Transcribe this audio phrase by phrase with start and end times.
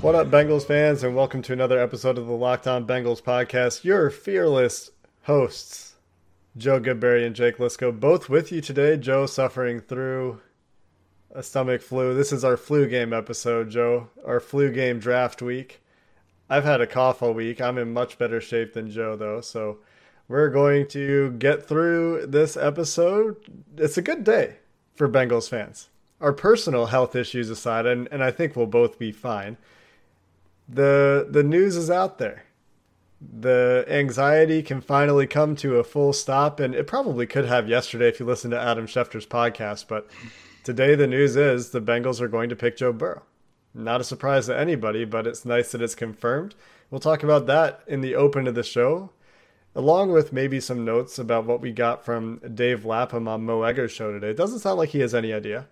[0.00, 3.84] What up, Bengals fans, and welcome to another episode of the Locked On Bengals podcast.
[3.84, 4.92] Your fearless
[5.24, 5.96] hosts,
[6.56, 8.96] Joe Goodberry and Jake Liscow, both with you today.
[8.96, 10.40] Joe suffering through
[11.32, 12.14] a stomach flu.
[12.14, 15.82] This is our flu game episode, Joe, our flu game draft week.
[16.48, 17.60] I've had a cough all week.
[17.60, 19.80] I'm in much better shape than Joe, though, so
[20.28, 23.36] we're going to get through this episode.
[23.76, 24.56] It's a good day
[24.94, 25.90] for Bengals fans.
[26.22, 29.58] Our personal health issues aside, and, and I think we'll both be fine
[30.72, 32.44] the the news is out there.
[33.20, 38.08] The anxiety can finally come to a full stop, and it probably could have yesterday
[38.08, 39.88] if you listened to Adam Schefter's podcast.
[39.88, 40.08] But
[40.64, 43.22] today, the news is the Bengals are going to pick Joe Burrow.
[43.74, 46.54] Not a surprise to anybody, but it's nice that it's confirmed.
[46.90, 49.10] We'll talk about that in the open of the show,
[49.74, 53.92] along with maybe some notes about what we got from Dave Lapham on Mo Egger's
[53.92, 54.30] show today.
[54.30, 55.68] It doesn't sound like he has any idea.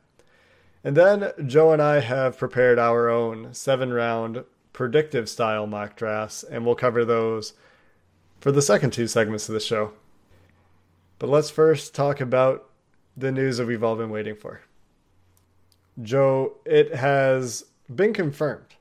[0.85, 4.45] And then Joe and I have prepared our own seven round
[4.79, 7.53] predictive style mock drafts, and we'll cover those
[8.39, 9.91] for the second two segments of the show.
[11.19, 12.71] But let's first talk about
[13.17, 14.61] the news that we've all been waiting for.
[16.01, 18.77] Joe, it has been confirmed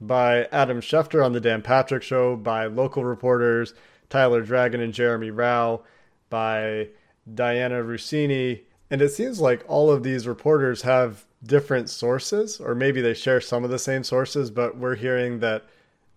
[0.00, 3.74] by Adam Schefter on the Dan Patrick Show, by local reporters
[4.08, 5.82] Tyler Dragon and Jeremy Rao,
[6.30, 6.90] by
[7.28, 13.00] Dianna Russini, and it seems like all of these reporters have different sources, or maybe
[13.00, 15.64] they share some of the same sources, but we're hearing that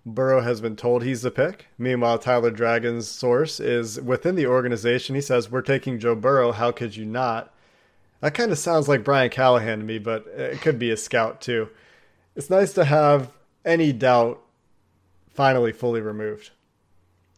[0.05, 1.67] Burrow has been told he's the pick.
[1.77, 5.15] Meanwhile, Tyler Dragon's source is within the organization.
[5.15, 6.53] He says, We're taking Joe Burrow.
[6.53, 7.53] How could you not?
[8.21, 11.41] That kind of sounds like Brian Callahan to me, but it could be a scout
[11.41, 11.69] too.
[12.35, 13.31] It's nice to have
[13.65, 14.41] any doubt
[15.29, 16.51] finally fully removed.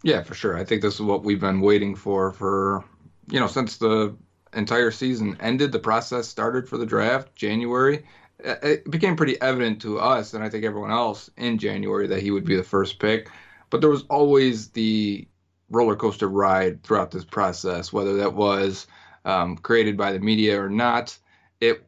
[0.03, 0.55] Yeah, for sure.
[0.55, 2.85] I think this is what we've been waiting for for
[3.29, 4.15] you know since the
[4.53, 5.71] entire season ended.
[5.71, 8.05] The process started for the draft January.
[8.39, 12.31] It became pretty evident to us and I think everyone else in January that he
[12.31, 13.29] would be the first pick.
[13.69, 15.27] But there was always the
[15.69, 18.87] roller coaster ride throughout this process, whether that was
[19.25, 21.17] um, created by the media or not.
[21.59, 21.85] It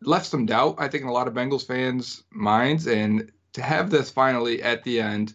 [0.00, 2.86] left some doubt, I think, in a lot of Bengals fans' minds.
[2.86, 5.34] And to have this finally at the end,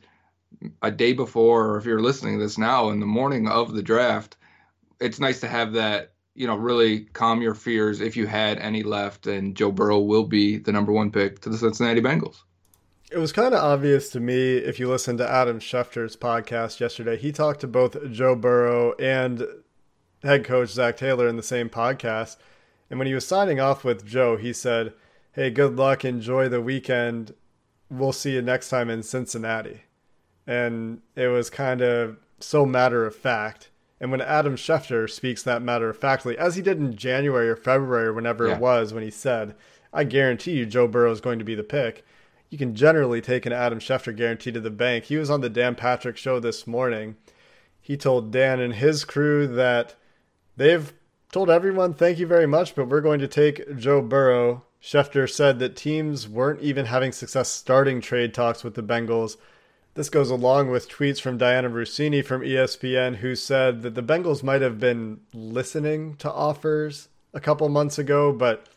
[0.82, 3.82] a day before, or if you're listening to this now, in the morning of the
[3.82, 4.38] draft,
[5.00, 8.84] it's nice to have that, you know, really calm your fears if you had any
[8.84, 9.28] left.
[9.28, 12.44] And Joe Burrow will be the number one pick to the Cincinnati Bengals.
[13.12, 17.18] It was kind of obvious to me if you listened to Adam Schefter's podcast yesterday.
[17.18, 19.46] He talked to both Joe Burrow and
[20.24, 22.38] head coach Zac Taylor in the same podcast.
[22.90, 24.94] And when he was signing off with Joe, he said,
[25.34, 26.06] Hey, good luck.
[26.06, 27.34] Enjoy the weekend.
[27.90, 29.82] We'll see you next time in Cincinnati.
[30.48, 33.71] And it was kind of so matter of fact.
[34.02, 37.56] And when Adam Schefter speaks that matter of factly, as he did in January or
[37.56, 38.56] February or whenever Yeah.
[38.56, 39.54] it was, when he said,
[39.94, 42.04] I guarantee you Joe Burrow is going to be the pick,
[42.50, 45.06] you can generally take an Adam Schefter guarantee to the bank.
[45.06, 47.16] He was on the Dan Patrick show this morning.
[47.80, 49.96] He told Dan and his crew that
[50.58, 50.92] they've
[51.32, 54.64] told everyone thank you very much, but we're going to take Joe Burrow.
[54.82, 59.38] Schefter said that teams weren't even having success starting trade talks with the Bengals.
[59.94, 64.42] This goes along with tweets from Dianna Russini from ESPN, who said that the Bengals
[64.42, 68.68] might have been listening to offers a couple months ago, but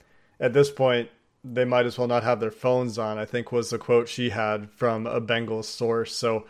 [0.41, 1.11] at this point,
[1.45, 4.31] they might as well not have their phones on, I think was the quote she
[4.31, 6.17] had from a Bengals source.
[6.17, 6.47] So,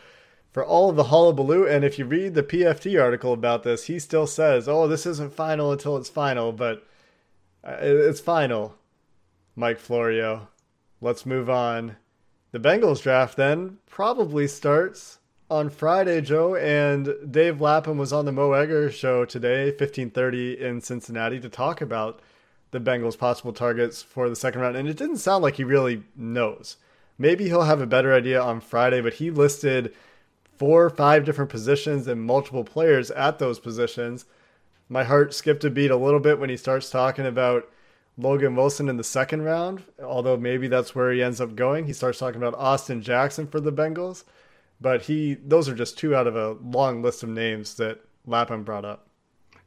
[0.51, 3.99] for all of the hullabaloo, and if you read the PFT article about this, he
[3.99, 6.87] still says, oh, this isn't final until it's final, but
[7.65, 8.77] uh, it's final.
[9.57, 10.49] Mike Florio.
[11.01, 11.97] Let's move on.
[12.55, 15.19] The Bengals draft then probably starts
[15.51, 20.81] on Friday, Joe, and Dave Lapham was on the Mo Egger show today, 1530 in
[20.81, 22.21] Cincinnati, to talk about
[22.71, 24.77] the Bengals' possible targets for the second round.
[24.77, 26.77] And it didn't sound like he really knows.
[27.19, 29.93] Maybe he'll have a better idea on Friday, but he listed
[30.57, 34.27] four or five different positions and multiple players at those positions.
[34.89, 37.69] My heart skipped a beat a little bit when he starts talking about
[38.17, 41.87] Logan Wilson in the second round, although maybe that's where he ends up going.
[41.87, 44.25] He starts talking about Austin Jackson for the Bengals,
[44.81, 48.63] but he those are just two out of a long list of names that Lapham
[48.63, 49.09] brought up.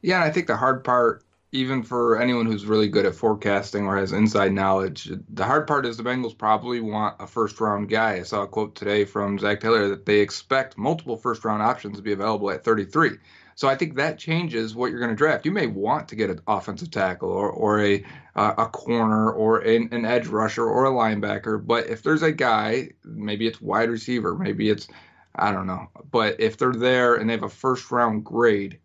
[0.00, 3.96] Yeah, I think the hard part, even for anyone who's really good at forecasting or
[3.96, 8.14] has inside knowledge, the hard part is the Bengals probably want a first round guy.
[8.14, 11.96] I saw a quote today from Zac Taylor that they expect multiple first round options
[11.96, 13.18] to be available at 33.
[13.58, 15.44] So I think that changes what you're going to draft.
[15.44, 18.04] You may want to get an offensive tackle or, or a
[18.36, 22.30] uh, a corner or an, an edge rusher or a linebacker, but if there's a
[22.30, 24.86] guy, maybe it's wide receiver, maybe it's
[25.34, 28.78] I don't know, but if they're there and they have a first round grade,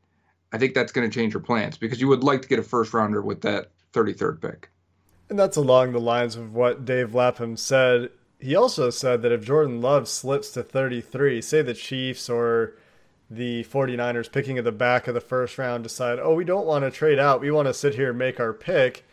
[0.51, 2.63] I think that's going to change your plans because you would like to get a
[2.63, 4.71] first rounder with that 33rd pick.
[5.29, 8.09] And that's along the lines of what Dave Lapham said.
[8.39, 12.73] He also said that if Jordan Love slips to 33, say the Chiefs or
[13.29, 16.83] the 49ers picking at the back of the first round decide, oh, we don't want
[16.83, 17.41] to trade out.
[17.41, 19.05] We want to sit here and make our pick.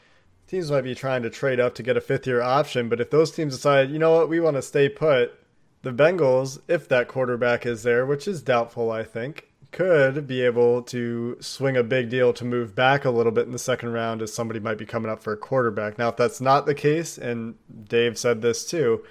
[0.47, 3.11] Teams might be trying to trade up to get a fifth year option, but if
[3.11, 5.39] those teams decide, you know what, we want to stay put,
[5.83, 10.83] the Bengals, if that quarterback is there, which is doubtful, I think, could be able
[10.83, 14.21] to swing a big deal to move back a little bit in the second round
[14.21, 15.97] as somebody might be coming up for a quarterback.
[15.97, 17.55] Now, if that's not the case, and
[17.89, 19.05] Dave said this too,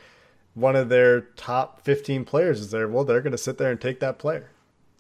[0.54, 3.80] one of their top 15 players is there, well, they're going to sit there and
[3.80, 4.52] take that player.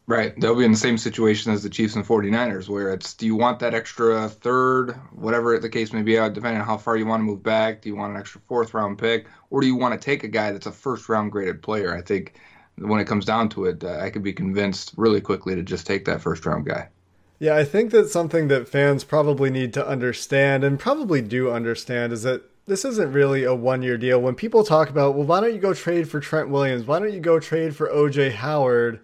[0.10, 0.34] Right.
[0.40, 3.36] They'll be in the same situation as the Chiefs and 49ers, where it's do you
[3.36, 7.06] want that extra third, whatever the case may be, uh, depending on how far you
[7.06, 7.84] want to move back?
[7.84, 9.28] Do you want an extra fourth round pick?
[9.52, 11.96] Or do you want to take a guy that's a first round graded player?
[11.96, 12.34] I think
[12.80, 15.86] when it comes down to it, uh, I could be convinced really quickly to just
[15.86, 16.90] take that first round guy.
[17.38, 22.14] Yeah, I think that's something that fans probably need to understand and probably do understand
[22.14, 24.20] is that this isn't really a one year deal.
[24.20, 26.88] When people talk about, well, why don't you go trade for Trent Williams?
[26.88, 29.02] Why don't you go trade for OJ Howard?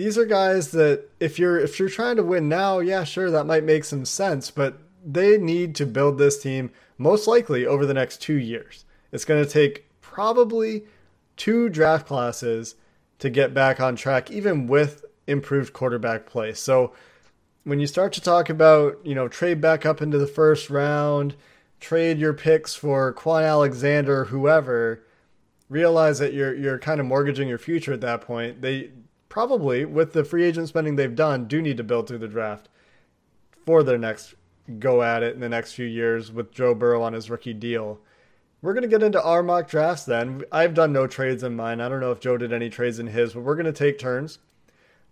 [0.00, 3.44] These are guys that if you're if you're trying to win now, yeah, sure, that
[3.44, 7.92] might make some sense, but they need to build this team most likely over the
[7.92, 8.86] next 2 years.
[9.12, 10.84] It's going to take probably
[11.36, 12.76] two draft classes
[13.18, 16.54] to get back on track even with improved quarterback play.
[16.54, 16.94] So
[17.64, 21.36] when you start to talk about, you know, trade back up into the first round,
[21.78, 25.04] trade your picks for Kwon Alexander, whoever,
[25.68, 28.62] realize that you're you're kind of mortgaging your future at that point.
[28.62, 28.92] They
[29.30, 32.68] probably with the free agent spending they've done, do need to build through the draft
[33.64, 34.34] for their next
[34.78, 37.98] go at it in the next few years with Joe Burrow on his rookie deal.
[38.60, 40.42] We're going to get into our mock drafts then.
[40.52, 41.80] I've done no trades in mine.
[41.80, 43.98] I don't know if Joe did any trades in his, but we're going to take
[43.98, 44.38] turns.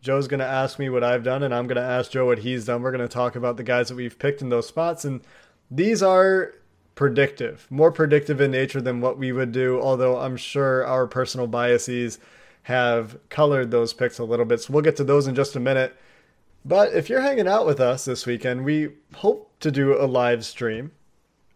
[0.03, 2.41] Joe's going to ask me what I've done, and I'm going to ask Joe what
[2.41, 2.83] he's done.
[2.83, 5.05] We're going to talk about the guys that we've picked in those spots.
[5.05, 5.23] And
[5.71, 6.55] these are
[6.95, 11.47] predictive, more predictive in nature than what we would do, although I'm sure our personal
[11.47, 12.19] biases
[12.69, 14.61] have colored those picks a little bit.
[14.61, 15.97] So we'll get to those in just a minute.
[16.67, 20.45] But if you're hanging out with us this weekend, we hope to do a live
[20.45, 20.93] stream.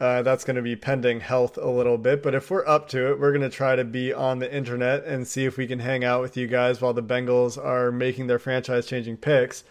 [0.01, 2.23] Uh, that's going to be pending health a little bit.
[2.23, 5.05] But if we're up to it, we're going to try to be on the internet
[5.05, 8.27] and see if we can hang out with you guys while the Bengals are making
[8.27, 9.65] their franchise changing picks.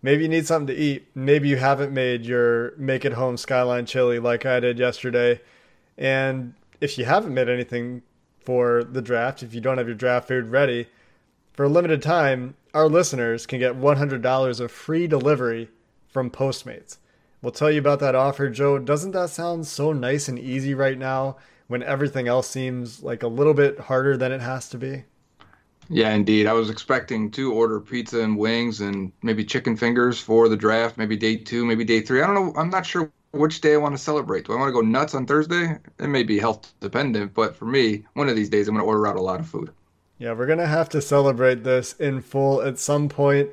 [0.00, 1.08] Maybe you need something to eat.
[1.12, 5.40] Maybe you haven't made your make it home skyline chili like I did yesterday.
[5.96, 8.02] And if you haven't made anything
[8.48, 10.86] for the draft, if you don't have your draft food ready,
[11.52, 15.68] for a limited time, our listeners can get $100 of free delivery
[16.08, 16.96] from Postmates.
[17.42, 18.78] We'll tell you about that offer, Joe.
[18.78, 21.36] Doesn't that sound so nice and easy right now
[21.66, 25.04] when everything else seems like a little bit harder than it has to be?
[25.90, 26.46] Yeah, indeed.
[26.46, 30.96] I was expecting to order pizza and wings and maybe chicken fingers for the draft,
[30.96, 32.22] maybe day two, maybe day three.
[32.22, 32.54] I don't know.
[32.58, 34.46] I'm not sure which day I want to celebrate.
[34.46, 35.76] Do I want to go nuts on Thursday?
[35.98, 38.88] It may be health dependent, but for me, one of these days I'm going to
[38.88, 39.70] order out a lot of food.
[40.18, 43.50] Yeah, we're going to have to celebrate this in full at some point.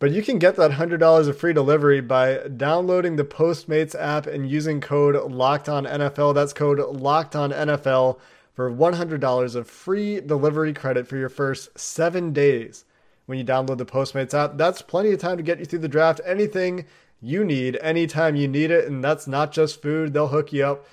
[0.00, 4.50] But you can get that $100 of free delivery by downloading the Postmates app and
[4.50, 6.34] using code LOCKEDONNFL.
[6.34, 8.18] That's code LOCKEDONNFL
[8.52, 12.84] for $100 of free delivery credit for your first seven days
[13.26, 14.58] when you download the Postmates app.
[14.58, 16.20] That's plenty of time to get you through the draft.
[16.26, 16.84] Anything
[17.24, 18.86] you need anytime you need it.
[18.86, 20.86] And that's not just food, they'll hook you up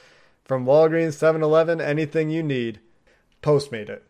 [0.44, 2.80] from Walgreens, 7 Eleven, anything you need.
[3.42, 4.04] Postmate it.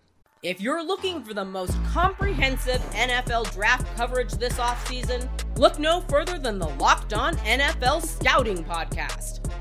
[0.44, 6.40] If you're looking for the most comprehensive NFL draft coverage this offseason, look no further
[6.40, 9.61] than the Locked On NFL Scouting Podcast.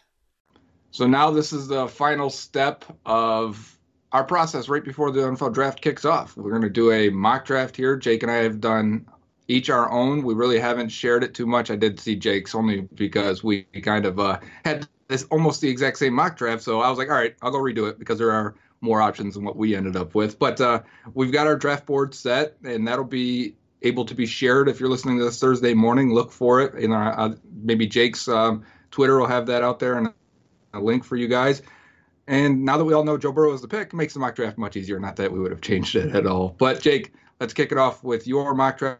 [0.91, 3.77] So now this is the final step of
[4.11, 6.35] our process right before the NFL draft kicks off.
[6.35, 7.95] We're going to do a mock draft here.
[7.95, 9.05] Jake and I have done
[9.47, 10.23] each our own.
[10.23, 11.71] We really haven't shared it too much.
[11.71, 15.97] I did see Jake's only because we kind of uh, had this almost the exact
[15.97, 16.61] same mock draft.
[16.61, 19.35] So I was like, all right, I'll go redo it because there are more options
[19.35, 20.39] than what we ended up with.
[20.39, 20.81] But uh,
[21.13, 24.89] we've got our draft board set, and that'll be able to be shared if you're
[24.89, 26.13] listening to this Thursday morning.
[26.13, 26.75] Look for it.
[26.75, 27.33] In our, uh,
[27.63, 30.13] maybe Jake's um, Twitter will have that out there and
[30.73, 31.61] a link for you guys.
[32.27, 34.35] And now that we all know Joe Burrow is the pick, it makes the mock
[34.35, 34.99] draft much easier.
[34.99, 36.55] Not that we would have changed it at all.
[36.57, 38.99] But Jake, let's kick it off with your mock draft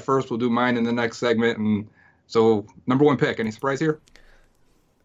[0.00, 0.30] first.
[0.30, 1.58] We'll do mine in the next segment.
[1.58, 1.88] And
[2.26, 3.38] so, number one pick.
[3.38, 4.00] Any surprise here?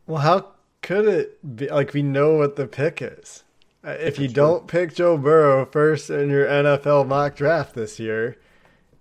[0.08, 1.68] Well, how could it be?
[1.68, 3.44] Like, we know what the pick is.
[3.84, 8.38] Uh, If you don't pick Joe Burrow first in your NFL mock draft this year,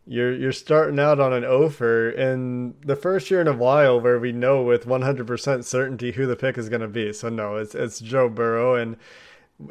[0.07, 4.19] you're you're starting out on an offer in the first year in a while where
[4.19, 7.13] we know with 100% certainty who the pick is going to be.
[7.13, 8.97] So no, it's it's Joe Burrow and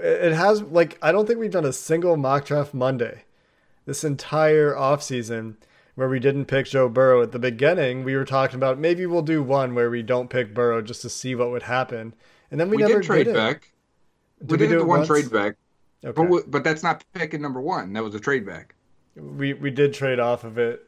[0.01, 3.23] it has like I don't think we've done a single mock draft Monday
[3.85, 5.55] this entire offseason
[5.95, 8.03] where we didn't pick Joe Burrow at the beginning.
[8.03, 11.09] We were talking about maybe we'll do one where we don't pick Burrow just to
[11.09, 12.13] see what would happen.
[12.51, 13.33] And then we, We, never did trade it.
[13.33, 13.71] back.
[14.45, 15.07] Did we did do the one once?
[15.07, 15.55] trade back,
[16.03, 16.13] Okay.
[16.13, 17.93] but we, but that's not picking number one.
[17.93, 18.74] That was a trade back.
[19.15, 20.87] We we did trade off of it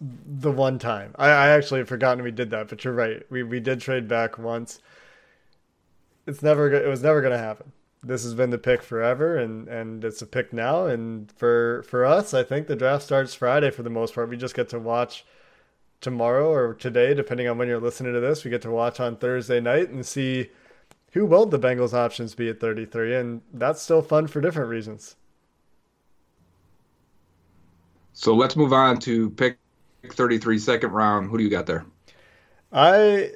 [0.00, 1.14] the one time.
[1.16, 3.22] I, I actually had forgotten we did that, but you're right.
[3.30, 4.80] We we did trade back once.
[6.26, 7.72] It's never it was never to happen.
[8.02, 10.86] This has been the pick forever, and and it's a pick now.
[10.86, 14.28] And for for us, I think the draft starts Friday for the most part.
[14.28, 15.24] We just get to watch
[16.00, 18.44] tomorrow or today, depending on when you're listening to this.
[18.44, 20.50] We get to watch on Thursday night and see
[21.12, 25.16] who will the Bengals options be at 33, and that's still fun for different reasons.
[28.18, 29.58] So let's move on to pick
[30.08, 31.30] 33, second round.
[31.30, 31.84] Who do you got there?
[32.72, 33.32] I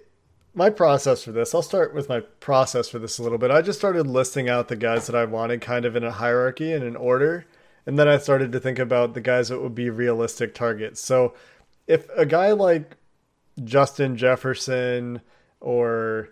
[0.55, 3.51] my process for this, I'll start with my process for this a little bit.
[3.51, 6.73] I just started listing out the guys that I wanted kind of in a hierarchy
[6.73, 7.45] and in order.
[7.87, 11.01] And then I started to think about the guys that would be realistic targets.
[11.01, 11.35] So
[11.87, 12.97] if a guy like
[13.63, 15.21] Justin Jefferson
[15.61, 16.31] or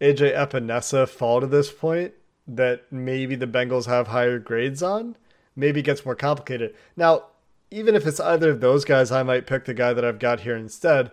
[0.00, 2.12] AJ Epenesa fall to this point
[2.48, 5.16] that maybe the Bengals have higher grades on,
[5.54, 6.74] maybe it gets more complicated.
[6.96, 7.26] Now,
[7.72, 10.40] even if it's either of those guys, I might pick the guy that I've got
[10.40, 11.10] here instead.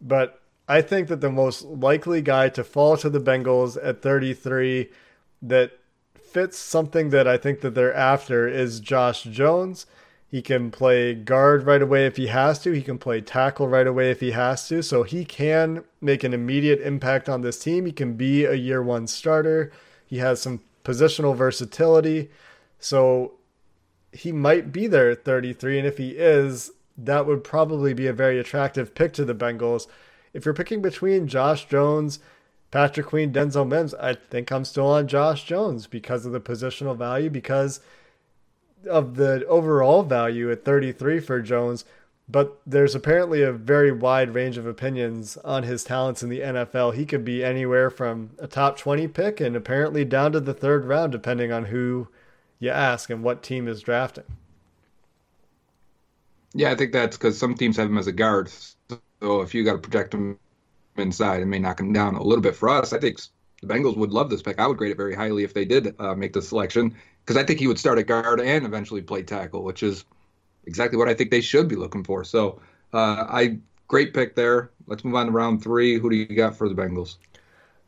[0.00, 4.90] But I think that the most likely guy to fall to the Bengals at 33
[5.42, 5.72] that
[6.20, 9.86] fits something that I think that they're after is Josh Jones.
[10.28, 12.72] He can play guard right away if he has to.
[12.72, 14.82] He can play tackle right away if he has to.
[14.82, 17.86] So he can make an immediate impact on this team.
[17.86, 19.72] He can be a year one starter.
[20.06, 22.30] He has some positional versatility.
[22.80, 23.32] So
[24.12, 25.78] he might be there at 33.
[25.78, 29.86] And if he is, that would probably be a very attractive pick to the Bengals.
[30.32, 32.20] If you're picking between Josh Jones,
[32.70, 36.96] Patrick Queen, Denzel Mims, I think I'm still on Josh Jones because of the positional
[36.96, 37.80] value, because
[38.88, 41.84] of the overall value at 33 for Jones.
[42.28, 46.94] But there's apparently a very wide range of opinions on his talents in the NFL.
[46.94, 50.84] He could be anywhere from a top 20 pick and apparently down to the third
[50.84, 52.06] round, depending on who
[52.60, 54.24] you ask and what team is drafting.
[56.52, 58.50] Yeah, I think that's because some teams have him as a guard.
[59.20, 60.38] So if you got to protect him
[60.96, 62.56] inside, it may knock him down a little bit.
[62.56, 63.20] For us, I think
[63.60, 64.58] the Bengals would love this pick.
[64.58, 67.44] I would grade it very highly if they did uh, make the selection because I
[67.44, 70.04] think he would start at guard and eventually play tackle, which is
[70.66, 72.24] exactly what I think they should be looking for.
[72.24, 72.60] So
[72.92, 74.70] uh, I great pick there.
[74.86, 75.98] Let's move on to round three.
[75.98, 77.16] Who do you got for the Bengals?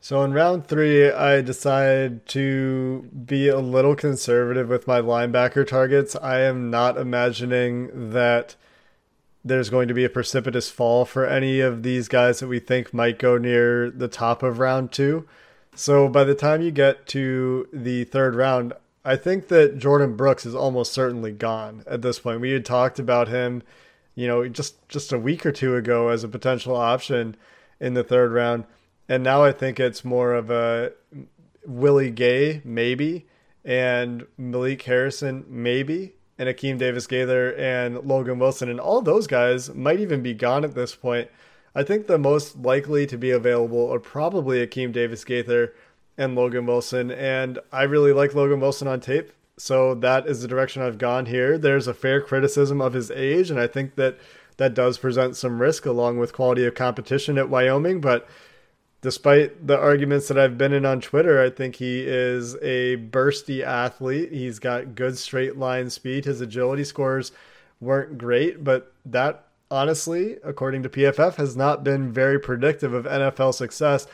[0.03, 6.13] So in round three, I decided to be a little conservative with my linebacker targets.
[6.17, 8.57] I am not imagining that
[9.45, 12.93] there's going to be a precipitous fall for any of these guys that we think
[12.93, 15.25] might go near the top of round two.
[15.73, 18.73] So by the time you get to the third round,
[19.05, 22.41] I think that Jordyn Brooks is almost certainly gone at this point.
[22.41, 23.63] We had talked about him,
[24.15, 27.37] you know, just just a week or two ago as a potential option
[27.79, 28.65] in the third round.
[29.07, 30.93] And now I think it's more of a
[31.65, 33.25] Willie Gay, maybe,
[33.65, 38.69] and Malik Harrison, maybe, and Akeem Davis Gaither and Logan Wilson.
[38.69, 41.29] And all those guys might even be gone at this point.
[41.75, 45.73] I think the most likely to be available are probably Akeem Davis Gaither
[46.17, 49.31] and Logan Wilson, and I really like Logan Wilson on tape.
[49.57, 51.57] So that is the direction I've gone here.
[51.57, 54.17] There's a fair criticism of his age, and I think that
[54.57, 58.01] that does present some risk along with quality of competition at Wyoming.
[58.01, 58.27] But
[59.03, 63.61] despite the arguments that I've been in on Twitter, I think he is a bursty
[63.61, 64.31] athlete.
[64.31, 66.23] He's got good straight line speed.
[66.23, 67.33] His agility scores
[67.81, 73.53] weren't great, but that honestly, according to PFF, has not been very predictive of NFL
[73.53, 74.07] success.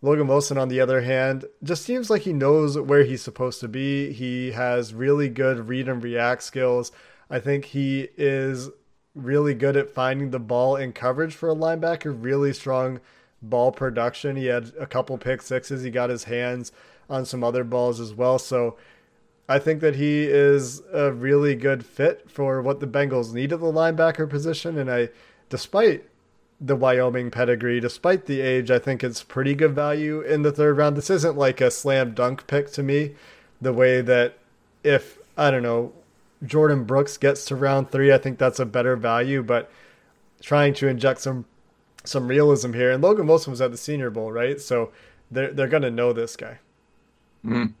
[0.00, 3.68] Logan Wilson, on the other hand, just seems like he knows where he's supposed to
[3.68, 4.12] be.
[4.12, 6.92] He has really good read and react skills.
[7.28, 8.70] I think he is
[9.12, 13.00] really good at finding the ball in coverage for a linebacker, really strong
[13.42, 14.36] ball production.
[14.36, 15.82] He had a couple pick sixes.
[15.82, 16.72] He got his hands
[17.08, 18.38] on some other balls as well.
[18.38, 18.76] So
[19.48, 23.60] I think that he is a really good fit for what the Bengals need at
[23.60, 24.78] the linebacker position.
[24.78, 25.08] And I,
[25.48, 26.04] despite
[26.60, 30.76] the Wyoming pedigree, despite the age, I think it's pretty good value in the third
[30.76, 30.96] round.
[30.96, 33.14] This isn't like a slam dunk pick to me,
[33.60, 34.34] the way that
[34.84, 35.92] if, I don't know,
[36.44, 39.70] Jordyn Brooks gets to round three, I think that's a better value, but
[40.42, 41.44] trying to inject some
[42.04, 42.92] some realism here.
[42.92, 44.60] And Logan Wilson was at the Senior Bowl, right?
[44.60, 44.92] So
[45.30, 46.58] they're they're gonna know this guy.
[47.44, 47.72] Mm.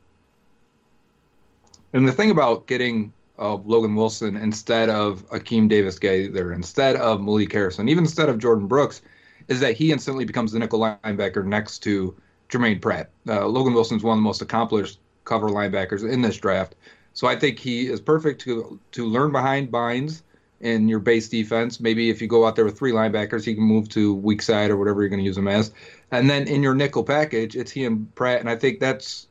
[1.92, 7.20] And the thing about getting uh, Logan Wilson instead of Akeem Davis Gaither, instead of
[7.20, 9.02] Malik Harrison, even instead of Jordyn Brooks,
[9.48, 12.14] is that he instantly becomes the nickel linebacker next to
[12.48, 13.10] Germaine Pratt.
[13.26, 16.74] Uh, Logan Wilson is one of the most accomplished cover linebackers in this draft.
[17.12, 20.22] So I think he is perfect to to learn behind Bynes
[20.60, 21.80] in your base defense.
[21.80, 24.70] Maybe if you go out there with three linebackers, he can move to weak side
[24.70, 25.72] or whatever you're going to use him as.
[26.10, 28.40] And then in your nickel package, it's he and Pratt.
[28.40, 29.26] And I think that's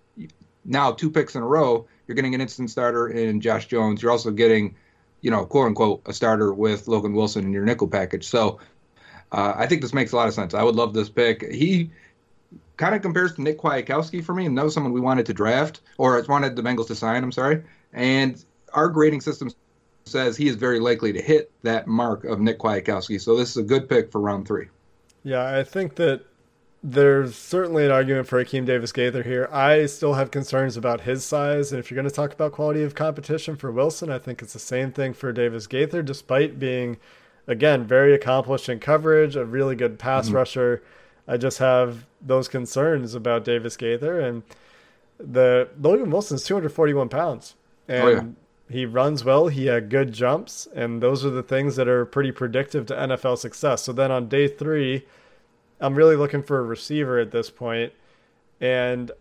[0.65, 1.87] now two picks in a row.
[2.07, 4.01] You're getting an instant starter in Josh Jones.
[4.01, 4.75] You're also getting,
[5.21, 8.27] you know, quote unquote, a starter with Logan Wilson in your nickel package.
[8.27, 8.59] So
[9.31, 10.55] uh, I think this makes a lot of sense.
[10.55, 11.43] I would love this pick.
[11.51, 11.91] He
[12.77, 15.33] kind of compares to Nick Kwiatkoski for me, and that was someone we wanted to
[15.33, 17.23] draft or wanted the Bengals to sign.
[17.23, 17.63] I'm sorry.
[17.93, 18.43] And
[18.73, 19.51] our grading system
[20.09, 23.21] says he is very likely to hit that mark of Nick Kwiatkoski.
[23.21, 24.67] So this is a good pick for round three.
[25.23, 26.25] Yeah, I think that
[26.81, 29.49] there's certainly an argument for Akeem Davis Gaither here.
[29.51, 32.83] I still have concerns about his size, and if you're going to talk about quality
[32.83, 36.97] of competition for Wilson, I think it's the same thing for Davis Gaither, despite being,
[37.47, 40.37] again, very accomplished in coverage, a really good pass mm-hmm.
[40.37, 40.81] rusher.
[41.27, 44.43] I just have those concerns about Davis Gaither, and
[45.17, 47.55] the Logan Wilson's 241 pounds,
[47.89, 48.23] and oh, yeah.
[48.69, 49.47] He runs well.
[49.47, 53.39] He had good jumps, and those are the things that are pretty predictive to NFL
[53.39, 53.83] success.
[53.83, 55.05] So then on day three
[55.81, 57.93] I'm really looking for a receiver at this point,
[58.59, 59.11] and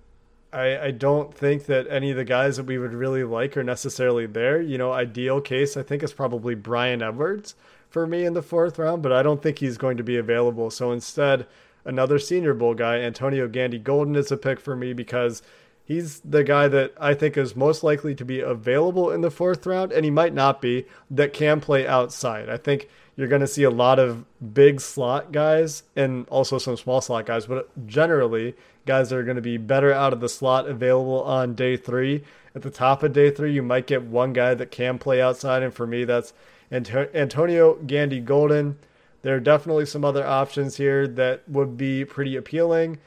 [0.53, 3.65] I, I don't think that any of the guys that we would really like are
[3.65, 4.61] necessarily there.
[4.61, 7.55] You know, ideal case I think is probably Bryan Edwards
[7.89, 10.71] for me in the fourth round, but I don't think he's going to be available.
[10.71, 11.47] So instead,
[11.85, 15.43] another Senior Bowl guy, Antonio Gandy Golden, is a pick for me because
[15.89, 19.67] he's the guy that I think is most likely to be available in the fourth
[19.67, 22.51] round, and he might not be, that can play outside.
[22.51, 24.25] I think you're going to see a lot of
[24.55, 28.55] big slot guys and also some small slot guys, but generally,
[28.87, 32.23] guys that are going to be better out of the slot available on day three.
[32.55, 35.63] At the top of day three, you might get one guy that can play outside,
[35.63, 36.33] and for me, that's
[36.71, 38.79] Antonio Gandy Golden.
[39.23, 42.99] There are definitely some other options here that would be pretty appealing.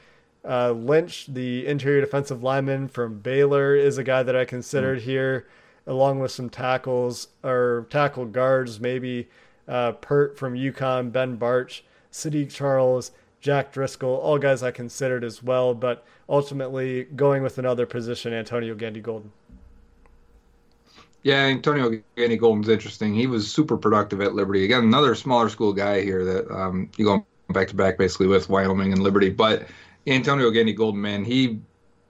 [0.44, 5.02] Uh, Lynch, the interior defensive lineman from Baylor, is a guy that I considered mm.
[5.02, 5.46] here,
[5.86, 9.28] along with some tackles or tackle guards, maybe
[9.68, 15.42] uh, Peart from UConn, Ben Bartch, Saahdiq Charles, Jack Driscoll, all guys I considered as
[15.42, 19.32] well, but ultimately going with another position, Antonio Gandy Golden.
[21.24, 23.14] Yeah, Antonio Gandy Golden's interesting.
[23.14, 24.64] He was super productive at Liberty.
[24.64, 28.48] Again, another smaller school guy here that um, you go back to back basically with
[28.48, 29.30] Wyoming and Liberty.
[29.30, 29.66] But
[30.06, 31.60] Antonio Gandy Golden, man, he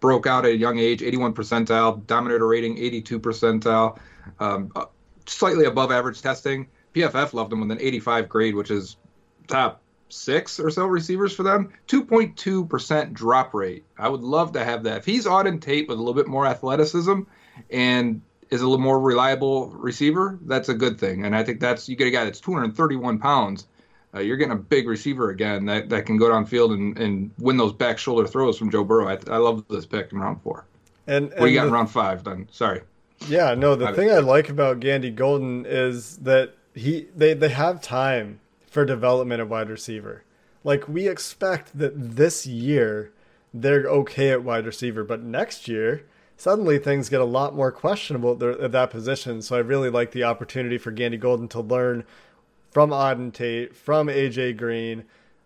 [0.00, 3.98] broke out at a young age, 81 percentile, dominator rating, 82 percentile,
[4.40, 4.87] um, uh,
[5.26, 6.68] slightly above average testing.
[6.94, 8.96] PFF loved him with an 85 grade, which is
[9.46, 11.72] top six or so receivers for them.
[11.88, 13.85] 2.2% drop rate.
[13.98, 14.98] I would love to have that.
[14.98, 17.20] If he's on tape with a little bit more athleticism
[17.70, 21.24] and is a little more reliable receiver, that's a good thing.
[21.24, 23.66] And I think that's you get a guy that's 231 pounds.
[24.14, 27.57] Uh, you're getting a big receiver again that, that can go downfield and, and win
[27.57, 29.09] those back shoulder throws from Joe Burrow.
[29.09, 30.66] I, I love this pick in round four.
[31.07, 32.48] And, and what do you got the, in round five then?
[32.51, 32.83] Sorry.
[33.29, 37.51] Yeah, no, the I thing I like about Gandy Golden is that he they they
[37.51, 40.25] have time for development of wide receiver.
[40.64, 43.12] Like we expect that this year
[43.53, 48.33] they're okay at wide receiver, but next year suddenly things get a lot more questionable
[48.44, 49.42] at that position.
[49.42, 52.05] So I really like the opportunity for Gandy Golden to learn
[52.72, 55.04] from Auden Tate, from AJ Green,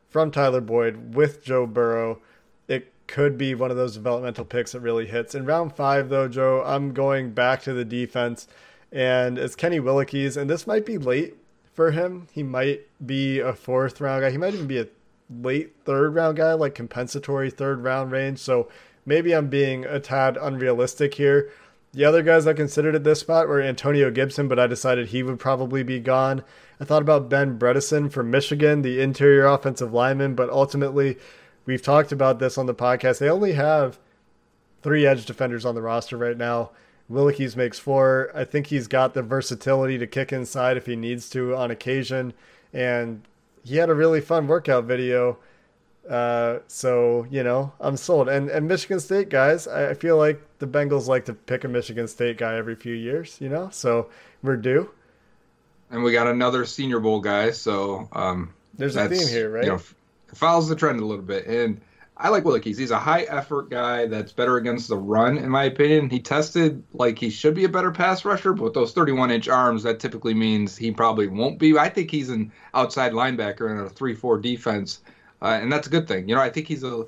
[0.09, 2.21] from Tyler Boyd with Joe Burrow.
[2.69, 5.35] It could be one of those developmental picks that really hits.
[5.35, 8.47] In round five, though, Joe, I'm going back to the defense,
[8.93, 11.35] and it's Kenny Willekes, and this might be late
[11.75, 12.29] for him.
[12.33, 14.31] He might be a fourth round guy.
[14.31, 14.87] He might even be a
[15.29, 18.39] late third round guy, like compensatory third round range.
[18.39, 18.69] So
[19.05, 21.51] maybe I'm being a tad unrealistic here.
[21.97, 25.23] The other guys I considered at this spot were Antonio Gibson, but I decided he
[25.23, 26.45] would probably be gone.
[26.79, 31.17] I thought about Ben Bredeson from Michigan, the interior offensive lineman, but ultimately,
[31.65, 33.17] we've talked about this on the podcast.
[33.17, 33.99] They only have
[34.83, 36.71] three edge defenders on the roster right now.
[37.11, 38.31] Willekes makes four.
[38.35, 42.35] I think he's got the versatility to kick inside if he needs to on occasion.
[42.75, 43.23] And
[43.65, 45.39] he had a really fun workout video.
[46.09, 48.29] Uh, so you know, I'm sold.
[48.29, 51.69] And and Michigan State guys, I, I feel like the Bengals like to pick a
[51.69, 53.37] Michigan State guy every few years.
[53.41, 54.09] You know, so
[54.43, 54.91] we're due.
[55.91, 59.65] And we got another Senior Bowl guy, so um, There's a theme here, right?
[59.65, 59.81] You know,
[60.35, 61.81] follows the trend a little bit, and
[62.19, 62.79] I like Willekes.
[62.79, 66.09] He's a high effort guy that's better against the run, in my opinion.
[66.09, 69.49] He tested like he should be a better pass rusher, but with those 31 inch
[69.49, 71.77] arms, that typically means he probably won't be.
[71.77, 75.01] I think he's an outside linebacker in a 3 4 defense,
[75.43, 76.29] uh, and that's a good thing.
[76.29, 77.07] You know, I think he's a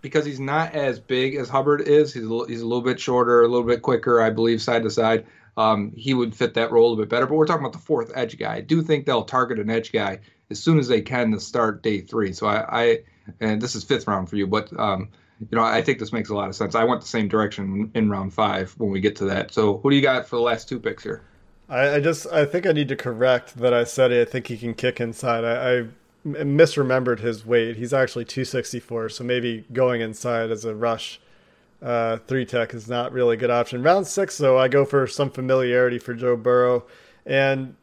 [0.00, 2.12] because he's not as big as Hubbard is.
[2.14, 4.82] He's a little, he's a little bit shorter, a little bit quicker, I believe, side
[4.84, 5.26] to side.
[5.56, 7.26] Um, he would fit that role a bit better.
[7.26, 8.54] But we're talking about the fourth edge guy.
[8.54, 11.82] I do think they'll target an edge guy as soon as they can to start
[11.82, 12.32] day three.
[12.32, 12.98] So I, I
[13.40, 15.08] and this is fifth round for you, but um,
[15.40, 16.74] you know I think this makes a lot of sense.
[16.74, 19.52] I went the same direction in round five when we get to that.
[19.52, 21.22] So who do you got for the last two picks here?
[21.68, 24.56] I, I just I think I need to correct that I said I think he
[24.56, 25.44] can kick inside.
[25.44, 25.86] I, I
[26.34, 27.76] misremembered his weight.
[27.76, 31.20] He's actually 264, so maybe going inside as a rush
[31.80, 33.82] uh, three tech is not really a good option.
[33.82, 36.84] Round six, though, I go for some familiarity for Joe Burrow,
[37.24, 37.76] and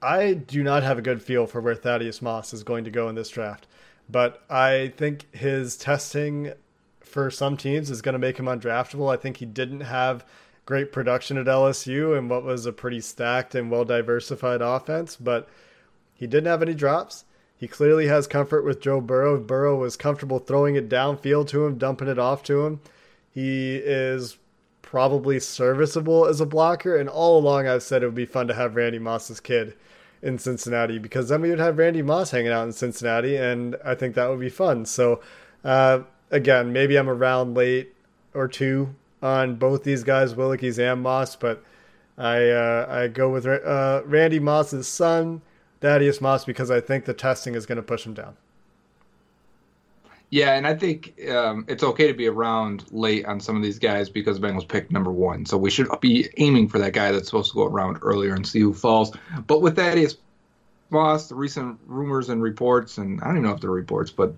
[0.00, 3.08] I do not have a good feel for where Thaddeus Moss is going to go
[3.08, 3.66] in this draft.
[4.08, 6.52] But I think his testing
[7.00, 9.12] for some teams is going to make him undraftable.
[9.12, 10.24] I think he didn't have
[10.64, 15.48] great production at LSU and what was a pretty stacked and well diversified offense, but
[16.14, 17.24] he didn't have any drops.
[17.62, 19.38] He clearly has comfort with Joe Burrow.
[19.38, 22.80] Burrow was comfortable throwing it downfield to him, dumping it off to him.
[23.30, 24.36] He is
[24.82, 28.54] probably serviceable as a blocker, and all along I've said it would be fun to
[28.54, 29.76] have Randy Moss's kid
[30.22, 33.94] in Cincinnati because then we would have Randy Moss hanging out in Cincinnati, and I
[33.94, 34.84] think that would be fun.
[34.84, 35.20] So,
[35.62, 36.00] uh,
[36.32, 37.94] again, maybe I'm around late
[38.34, 41.62] or two on both these guys, Willekes and Moss, but
[42.18, 45.42] I uh, I go with uh, Randy Moss's son,
[45.82, 48.36] Thaddeus Moss, because I think the testing is going to push him down.
[50.30, 53.78] Yeah, and I think um, it's okay to be around late on some of these
[53.78, 55.44] guys because Bengals picked number one.
[55.44, 58.46] So we should be aiming for that guy that's supposed to go around earlier and
[58.46, 59.14] see who falls.
[59.46, 60.16] But with Thaddeus
[60.88, 64.34] Moss, the recent rumors and reports, and I don't even know if they're reports, but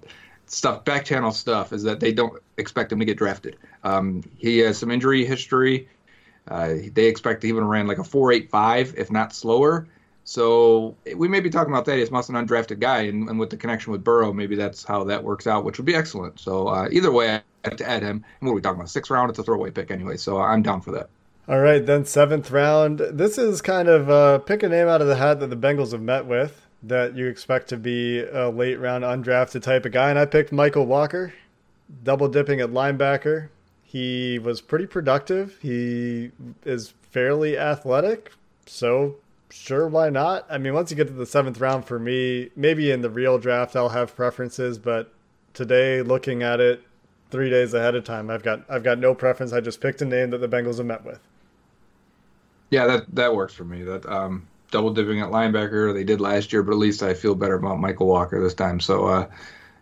[0.46, 3.56] stuff, back channel stuff, is that they don't expect him to get drafted.
[3.84, 5.88] Um, he has some injury history.
[6.48, 9.86] Uh, they expect he would have ran like a 4.85, if not slower.
[10.24, 13.56] So we may be talking about Thaddeus Moss, an undrafted guy, and, and with the
[13.56, 16.40] connection with Burrow, maybe that's how that works out, which would be excellent.
[16.40, 18.24] So uh, either way, I have to add him.
[18.40, 18.90] And what are we talking about?
[18.90, 19.30] Sixth round?
[19.30, 21.10] It's a throwaway pick anyway, so I'm down for that.
[21.46, 23.00] All right, then seventh round.
[23.00, 25.92] This is kind of uh, pick a name out of the hat that the Bengals
[25.92, 30.10] have met with that you expect to be a late round undrafted type of guy,
[30.10, 31.34] and I picked Michael Walker,
[32.02, 33.48] double dipping at linebacker.
[33.82, 35.58] He was pretty productive.
[35.60, 36.30] He
[36.64, 38.32] is fairly athletic,
[38.66, 39.16] so
[39.54, 40.46] sure, why not?
[40.50, 43.38] I mean, once you get to the seventh round for me, maybe in the real
[43.38, 45.12] draft I'll have preferences, but
[45.52, 46.82] today, looking at it
[47.30, 49.52] three days ahead of time, I've got I've got no preference.
[49.52, 51.20] I just picked a name that the Bengals have met with.
[52.70, 53.82] Yeah, that that works for me.
[53.82, 57.36] That um, double dipping at linebacker they did last year, but at least I feel
[57.36, 58.80] better about Michael Walker this time.
[58.80, 59.28] So, uh,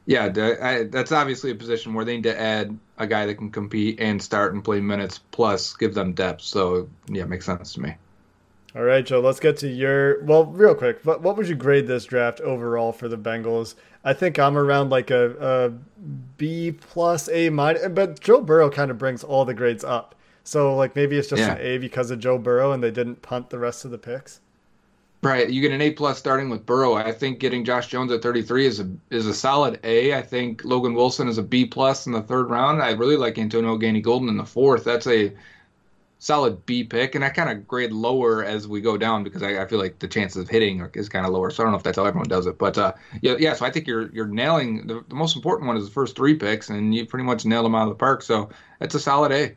[0.04, 0.26] yeah,
[0.60, 4.00] I, that's obviously a position where they need to add a guy that can compete
[4.00, 6.42] and start and play minutes, plus give them depth.
[6.42, 7.94] So, yeah, makes sense to me.
[8.74, 10.22] All right, Joe, let's get to your.
[10.24, 13.74] Well, real quick, what, what would you grade this draft overall for the Bengals?
[14.02, 15.70] I think I'm around like a, a
[16.38, 20.14] B plus, A minus, but Joe Burrow kind of brings all the grades up.
[20.42, 21.54] So, like, maybe it's just Yeah.
[21.54, 24.40] an A because of Joe Burrow and they didn't punt the rest of the picks.
[25.22, 26.94] Right, you get an A plus starting with Burrow.
[26.94, 30.14] I think getting Josh Jones at 33 is a is a solid A.
[30.14, 32.82] I think Logan Wilson is a B plus in the third round.
[32.82, 34.82] I really like Antonio Gandy Golden in the fourth.
[34.82, 35.32] That's a
[36.22, 39.60] solid B pick, and I kind of grade lower as we go down because I,
[39.60, 41.50] I feel like the chances of hitting are, is kind of lower.
[41.50, 43.54] So I don't know if that's how everyone does it, but uh, yeah, yeah.
[43.54, 46.36] So I think you're you're nailing the, the most important one is the first three
[46.36, 48.22] picks, and you pretty much nailed them out of the park.
[48.22, 49.56] So it's a solid A.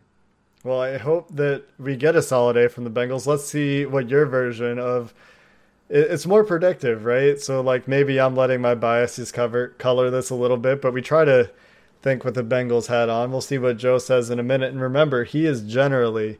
[0.64, 3.28] Well, I hope that we get a solid A from the Bengals.
[3.28, 5.14] Let's see what your version of
[5.88, 7.40] it's more predictive, right?
[7.40, 11.04] So like maybe I'm letting my biases cover color this a little bit, but we
[11.04, 11.52] try to
[12.02, 13.30] think with the Bengals hat on.
[13.30, 14.72] We'll see what Joe says in a minute.
[14.72, 16.40] And remember, he is generally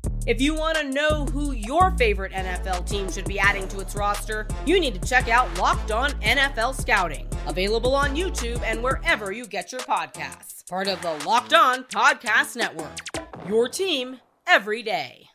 [0.27, 3.95] If you want to know who your favorite NFL team should be adding to its
[3.95, 9.31] roster, you need to check out Locked On NFL Scouting, available on YouTube and wherever
[9.31, 10.69] you get your podcasts.
[10.69, 12.99] Part of the Locked On Podcast Network.
[13.47, 15.27] Your team every day.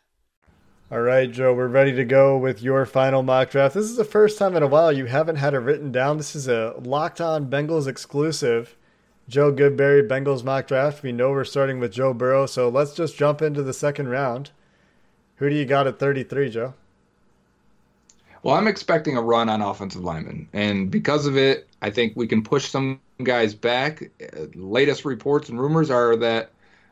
[0.92, 3.74] All right, Joe, we're ready to go with your final mock draft.
[3.74, 6.16] This is the first time in a while you haven't had it written down.
[6.16, 8.76] This is a Locked On Bengals exclusive.
[9.28, 11.02] Joe Goodberry, Bengals mock draft.
[11.02, 14.52] We know we're starting with Joe Burrow, so let's just jump into the second round.
[15.36, 16.74] Who do you got at 33, Joe?
[18.42, 22.26] Well, I'm expecting a run on offensive linemen, and because of it, I think we
[22.26, 24.10] can push some guys back.
[24.22, 26.50] Uh, latest reports and rumors are that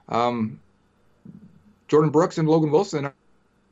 [0.09, 0.59] um,
[1.89, 3.13] Jordyn Brooks and Logan Wilson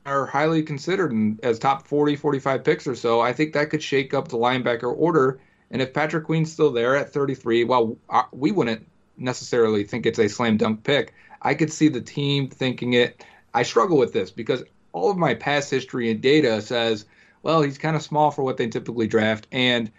[0.07, 3.21] are highly considered as top 40, 45 picks or so.
[3.21, 5.41] I think that could shake up the linebacker order.
[5.71, 10.19] And if Patrick Queen's still there at 33, well, uh, we wouldn't necessarily think it's
[10.19, 11.15] a slam dunk pick.
[11.41, 13.25] I could see the team thinking it.
[13.55, 14.62] I struggle with this because
[14.93, 17.07] all of my past history and data says,
[17.43, 19.91] well, he's kind of small for what they typically draft, and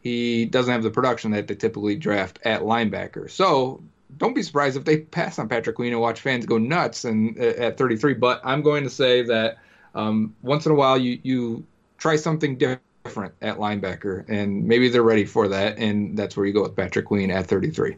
[0.00, 3.30] he doesn't have the production that they typically draft at linebacker.
[3.30, 3.82] So
[4.16, 7.38] don't be surprised if they pass on Patrick Queen and watch fans go nuts and
[7.38, 8.14] uh, at 33.
[8.14, 9.58] But I'm going to say that
[9.94, 11.66] um, once in a while you you
[11.98, 16.52] try something different at linebacker, and maybe they're ready for that, and that's where you
[16.52, 17.96] go with Patrick Queen at 33.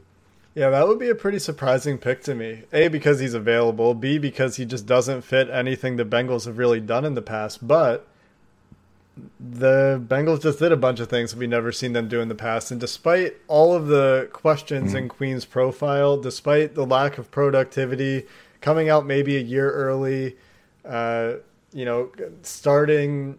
[0.59, 2.65] Yeah, that would be a pretty surprising pick to me.
[2.73, 3.95] A, because he's available.
[3.95, 7.65] B, because he just doesn't fit anything the Bengals have really done in the past.
[7.65, 8.09] But
[9.39, 12.35] the Bengals just did a bunch of things we've never seen them do in the
[12.35, 12.73] past.
[12.73, 18.27] And despite all of the questions in Queen's profile, despite the lack of productivity,
[18.61, 20.37] coming out maybe a year early,
[20.85, 21.35] uh,
[21.73, 22.11] you know,
[22.43, 23.39] starting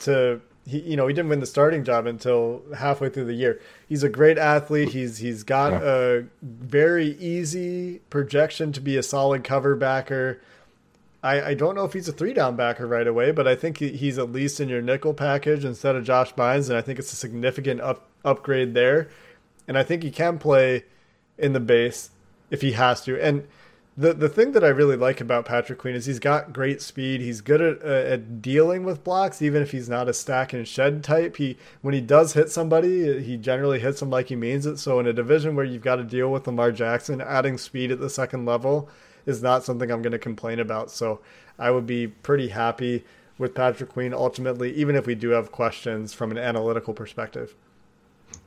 [0.00, 3.60] to he you know he didn't win the starting job until halfway through the year.
[3.88, 4.90] He's a great athlete.
[4.90, 5.80] He's he's got Yeah.
[5.82, 10.40] a very easy projection to be a solid cover backer.
[11.22, 13.78] I, I don't know if he's a three down backer right away, but I think
[13.78, 16.98] he, he's at least in your nickel package instead of Josh Bynes, and I think
[16.98, 19.08] it's a significant up, upgrade there.
[19.66, 20.84] And I think he can play
[21.38, 22.10] in the base
[22.50, 23.18] if he has to.
[23.18, 23.48] And
[23.96, 27.20] the the thing that I really like about Patrick Queen is he's got great speed.
[27.20, 30.66] He's good at, uh, at dealing with blocks, even if he's not a stack and
[30.66, 31.36] shed type.
[31.36, 34.78] He when he does hit somebody, he generally hits them like he means it.
[34.78, 38.00] So in a division where you've got to deal with Lamar Jackson, adding speed at
[38.00, 38.88] the second level
[39.26, 40.90] is not something I'm going to complain about.
[40.90, 41.20] So
[41.58, 43.04] I would be pretty happy
[43.38, 47.54] with Patrick Queen ultimately, even if we do have questions from an analytical perspective.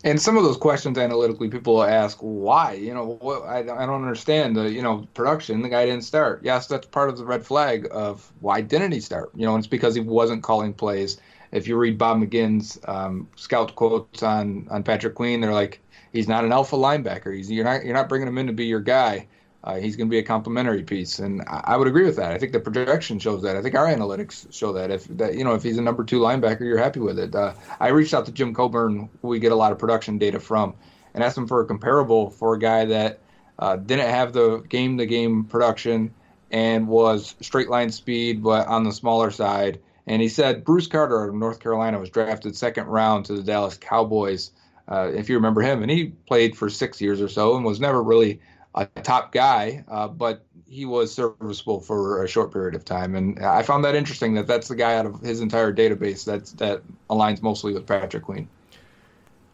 [0.04, 2.74] And some of those questions analytically, people ask why.
[2.74, 5.62] You know, what, I, I don't understand the you know production.
[5.62, 6.42] The guy didn't start.
[6.44, 9.32] Yes, that's part of the red flag of why didn't he start.
[9.36, 11.20] You know, it's because he wasn't calling plays.
[11.52, 15.82] If you read Bob McGinn's um, scout quotes on on Patrick Queen, they're like
[16.14, 17.36] he's not an alpha linebacker.
[17.36, 19.28] He's you're not you're not bringing him in to be your guy.
[19.68, 22.32] Uh, he's going to be a complementary piece, and I, I would agree with that.
[22.32, 23.58] I think the projection shows that.
[23.58, 24.92] I think our analytics show that.
[24.92, 27.36] If that, you know, if he's a number two linebacker, you're happy with it.
[27.36, 30.40] Uh, I reached out to Jim Coburn, who we get a lot of production data
[30.40, 30.74] from,
[31.14, 33.20] and asked him for a comparable for a guy that
[33.60, 36.14] uh, didn't have the game-to-game production
[36.50, 39.82] and was straight line speed, but on the smaller side.
[40.06, 43.78] And he said Bruce Carter of North Carolina was drafted second round to the Dallas
[43.78, 44.52] Cowboys.
[44.88, 47.82] Uh, if you remember him, and he played for six years or so and was
[47.82, 48.40] never really
[48.78, 53.16] a top guy, uh, but he was serviceable for a short period of time.
[53.16, 56.52] And I found that interesting that that's the guy out of his entire database that's
[56.54, 58.48] that aligns mostly with Patrick Queen.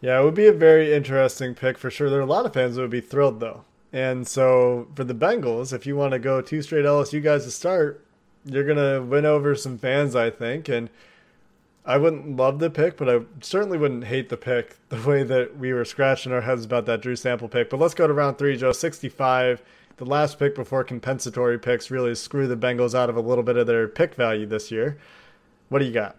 [0.00, 2.10] Yeah, it would be a very interesting pick for sure.
[2.10, 3.64] There are a lot of fans that would be thrilled though.
[3.92, 7.50] And so for the Bengals, if you want to go two straight LSU guys to
[7.50, 8.04] start,
[8.44, 10.68] you're gonna win over some fans, I think.
[10.68, 10.90] And
[11.86, 15.58] I wouldn't love the pick, but I certainly wouldn't hate the pick the way that
[15.58, 17.70] we were scratching our heads about that Drew Sample pick.
[17.70, 18.72] But let's go to round three, Joe.
[18.72, 19.62] 65,
[19.96, 23.56] the last pick before compensatory picks really screw the Bengals out of a little bit
[23.56, 24.98] of their pick value this year.
[25.68, 26.16] What do you got?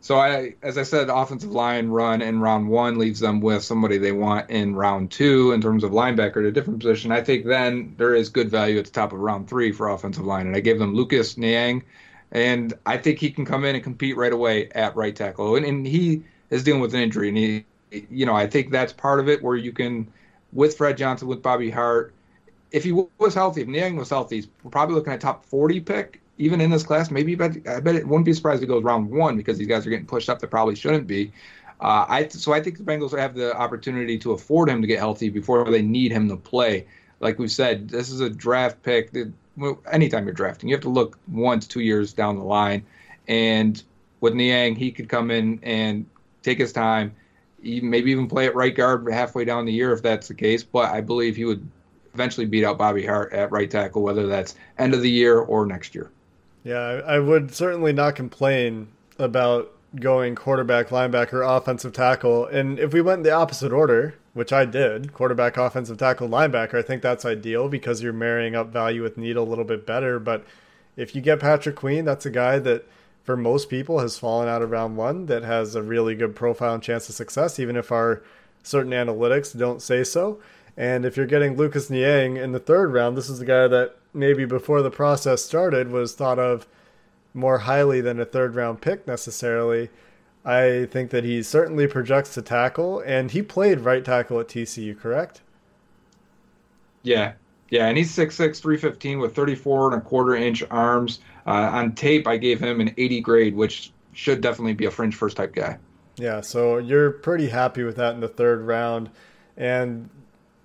[0.00, 3.98] So I, as I said, offensive line run in round one leaves them with somebody
[3.98, 7.10] they want in round two in terms of linebacker at a different position.
[7.10, 10.24] I think then there is good value at the top of round three for offensive
[10.24, 11.82] line, and I gave them Lucas Niang,
[12.32, 15.64] and I think he can come in and compete right away at right tackle, and,
[15.64, 17.64] and he is dealing with an injury, and he,
[18.10, 20.08] you know, I think that's part of it where you can,
[20.52, 22.12] with Fred Johnson, with Bobby Hart,
[22.72, 26.20] if he was healthy, if Niang was healthy, he's probably looking at top 40 pick,
[26.38, 27.10] even in this class.
[27.10, 29.68] Maybe, but I bet it wouldn't be surprised if it goes round one because these
[29.68, 31.32] guys are getting pushed up that probably shouldn't be.
[31.80, 34.98] Uh, I so I think the Bengals have the opportunity to afford him to get
[34.98, 36.86] healthy before they need him to play.
[37.20, 39.12] Like we've said, this is a draft pick.
[39.12, 39.32] That,
[39.90, 42.84] anytime you're drafting, you have to look to two years down the line.
[43.28, 43.82] And
[44.20, 46.06] with Niang, he could come in and
[46.42, 47.14] take his time,
[47.62, 50.62] maybe even play at right guard halfway down the year if that's the case.
[50.62, 51.66] But I believe he would
[52.14, 55.66] eventually beat out Bobby Hart at right tackle, whether that's end of the year or
[55.66, 56.10] next year.
[56.64, 58.88] Yeah, I would certainly not complain
[59.18, 62.46] about going quarterback, linebacker, offensive tackle.
[62.46, 66.74] And if we went in the opposite order, which I did, quarterback, offensive tackle, linebacker,
[66.74, 70.18] I think that's ideal because you're marrying up value with need a little bit better.
[70.18, 70.44] But
[70.94, 72.86] if you get Patrick Queen, that's a guy that
[73.24, 76.74] for most people has fallen out of round one that has a really good profile
[76.74, 78.22] and chance of success, even if our
[78.62, 80.38] certain analytics don't say so.
[80.76, 83.96] And if you're getting Lucas Niang in the third round, this is the guy that
[84.12, 86.66] maybe before the process started was thought of
[87.32, 89.88] more highly than a third round pick necessarily.
[90.46, 94.96] I think that he certainly projects to tackle, and he played right tackle at TCU,
[94.96, 95.42] correct?
[97.02, 97.32] Yeah,
[97.68, 101.18] yeah, and he's 6'6", 315 with 34 and a quarter inch arms.
[101.46, 105.16] Uh, on tape, I gave him an 80 grade, which should definitely be a fringe
[105.16, 105.78] first type guy.
[106.16, 109.10] Yeah, so you're pretty happy with that in the third round.
[109.56, 110.08] And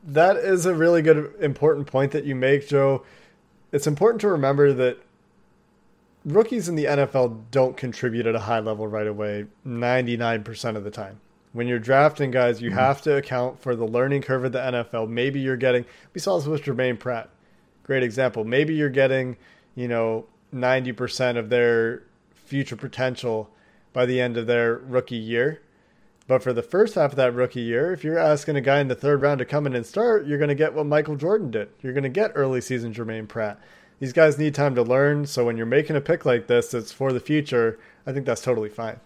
[0.03, 3.03] that is a really good, important point that you make, Joe.
[3.71, 4.99] It's important to remember that
[6.25, 10.91] rookies in the NFL don't contribute at a high level right away 99% of the
[10.91, 11.19] time.
[11.53, 12.79] When you're drafting guys, you mm-hmm.
[12.79, 15.09] have to account for the learning curve of the NFL.
[15.09, 17.29] Maybe you're getting, we saw this with Germaine Pratt.
[17.83, 18.45] Great example.
[18.45, 19.37] Maybe you're getting,
[19.75, 22.03] you know, 90% of their
[22.33, 23.49] future potential
[23.91, 25.61] by the end of their rookie year.
[26.27, 28.87] But for the first half of that rookie year, if you're asking a guy in
[28.87, 31.51] the third round to come in and start, you're going to get what Michael Jordan
[31.51, 31.69] did.
[31.81, 33.59] You're going to get early season Germaine Pratt
[34.01, 35.27] these guys need time to learn.
[35.27, 37.79] So when you're making a pick like this, it's for the future.
[38.05, 38.99] I think that's totally fine.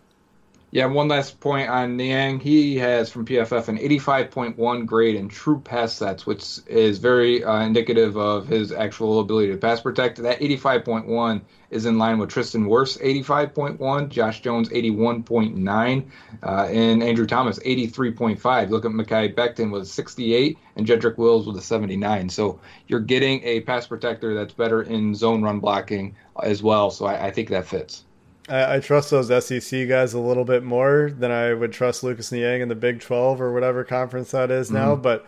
[0.72, 2.40] Yeah, one last point on Niang.
[2.40, 7.62] He has from PFF an 85.1 grade in true pass sets, which is very uh,
[7.62, 10.22] indicative of his actual ability to pass protect.
[10.22, 16.10] That 85.1 is in line with Tristan Wirfs 85.1, Josh Jones 81.9,
[16.44, 18.70] uh, and Andrew Thomas 83.5.
[18.70, 22.28] Look at Mekhi Becton with 68 and Jedrick Wills with a 79.
[22.28, 26.92] So you're getting a pass protector that's better in zone run blocking as well.
[26.92, 28.04] So I, I think that fits.
[28.48, 32.32] I, I, trust those SEC guys a little bit more than I would trust Lucas
[32.32, 34.94] Niang in the Big 12 or whatever conference that is now.
[34.94, 35.02] Mm-hmm.
[35.02, 35.28] But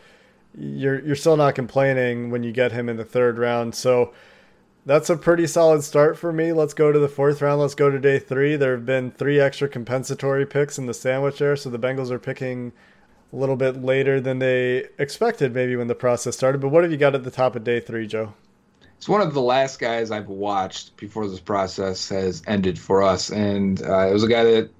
[0.57, 3.75] you're you're still not complaining when you get him in the third round.
[3.75, 4.13] So
[4.85, 6.53] that's a pretty solid start for me.
[6.53, 7.61] Let's go to the fourth round.
[7.61, 8.55] Let's go to day three.
[8.55, 12.19] There have been three extra compensatory picks in the sandwich there, so the Bengals are
[12.19, 12.71] picking
[13.33, 16.61] a little bit later than they expected, maybe when the process started.
[16.61, 18.33] But what have you got at the top of day three, Joe?
[18.97, 23.29] It's one of the last guys I've watched before this process has ended for us,
[23.29, 24.71] and uh, it was a guy that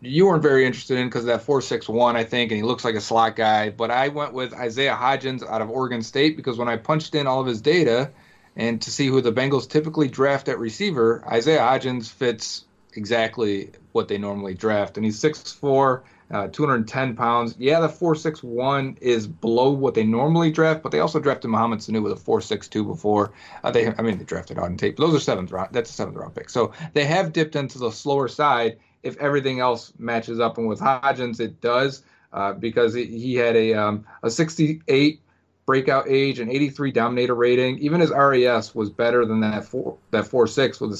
[0.00, 2.62] you weren't very interested in because of that four six one, I think, and he
[2.62, 3.70] looks like a slot guy.
[3.70, 7.26] But I went with Isaiah Hodgins out of Oregon State because when I punched in
[7.26, 8.10] all of his data
[8.54, 14.08] and to see who the Bengals typically draft at receiver, Isaiah Hodgins fits exactly what
[14.08, 17.54] they normally draft, and he's six four uh, 210 pounds.
[17.58, 22.02] Yeah, the 461 is below what they normally draft, but they also drafted Mohamed Sanu
[22.02, 23.32] with a 462 before.
[23.62, 24.96] Uh, they, I mean, they drafted on tape.
[24.96, 25.70] Those are seventh round.
[25.72, 26.50] That's a seventh round pick.
[26.50, 30.58] So they have dipped into the slower side if everything else matches up.
[30.58, 35.20] And with Hodgins, it does uh, because he had a um, a 68
[35.64, 37.78] breakout age and 83 dominator rating.
[37.78, 40.96] Even his RAS was better than that four that 46 with a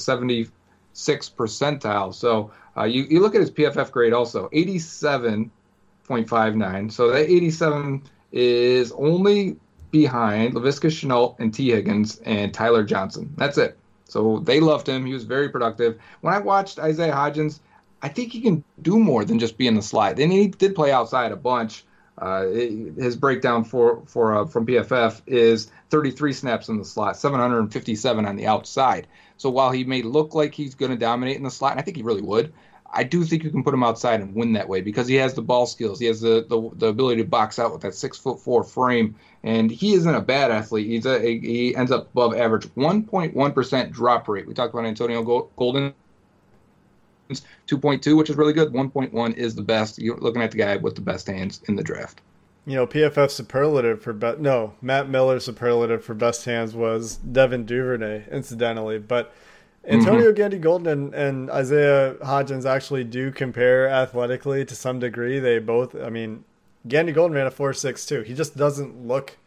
[0.97, 2.13] 76 percentile.
[2.13, 6.91] So uh, you, you look at his PFF grade also, 87.59.
[6.91, 9.57] So that 87 is only
[9.91, 13.31] behind Laviska Shenault and Tee Higgins and Tyler Johnson.
[13.37, 13.77] That's it.
[14.05, 15.05] So they loved him.
[15.05, 15.99] He was very productive.
[16.21, 17.59] When I watched Isaiah Hodgins,
[18.01, 20.19] I think he can do more than just be in the slide.
[20.19, 21.83] And he did play outside a bunch.
[22.17, 28.25] Uh, his breakdown for for uh, from PFF is 33 snaps in the slot, 757
[28.25, 29.05] on the outside.
[29.37, 31.83] So while he may look like he's going to dominate in the slot, and I
[31.83, 32.53] think he really would,
[32.91, 35.33] I do think you can put him outside and win that way because he has
[35.33, 35.99] the ball skills.
[35.99, 39.15] He has the, the, the ability to box out with that six foot four frame,
[39.43, 40.87] and he isn't a bad athlete.
[40.87, 44.47] He's a, he ends up above average, 1.1 percent drop rate.
[44.47, 45.23] We talked about Antonio
[45.55, 45.93] Golden.
[47.29, 48.71] 2.2, which is really good.
[48.71, 49.99] 1.1 is the best.
[49.99, 52.21] You're looking at the guy with the best hands in the draft.
[52.67, 54.39] You know, PFF superlative for best.
[54.39, 58.99] No, Matt Miller's superlative for best hands was Devin Duvernay, incidentally.
[58.99, 59.33] But
[59.85, 60.35] Antonio mm-hmm.
[60.35, 65.39] Gandy Golden and, and Isaiah Hodgins actually do compare athletically to some degree.
[65.39, 66.43] They both, I mean,
[66.85, 68.21] Gandy Golden ran a 4 6 too.
[68.23, 69.37] He just doesn't look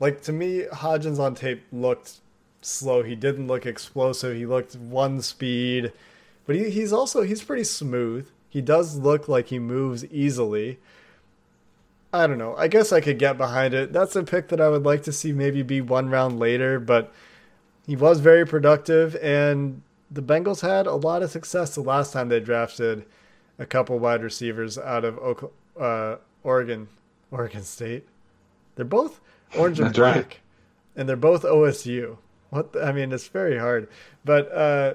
[0.00, 2.14] Like to me, Hodgins on tape looked
[2.60, 3.04] slow.
[3.04, 4.36] He didn't look explosive.
[4.36, 5.92] He looked one speed,
[6.44, 8.28] but he, he's also he's pretty smooth.
[8.48, 10.80] He does look like he moves easily.
[12.12, 12.54] I don't know.
[12.56, 13.92] I guess I could get behind it.
[13.92, 17.12] That's a pick that I would like to see maybe be one round later, but
[17.86, 22.28] he was very productive, and the Bengals had a lot of success the last time
[22.28, 23.06] they drafted
[23.58, 26.88] a couple wide receivers out of uh, Oregon,
[27.30, 28.06] Oregon State.
[28.76, 29.20] They're both
[29.56, 30.14] orange and That's right.
[30.14, 30.40] black,
[30.94, 32.18] and they're both OSU.
[32.50, 33.88] What the, I mean, it's very hard,
[34.24, 34.94] but uh,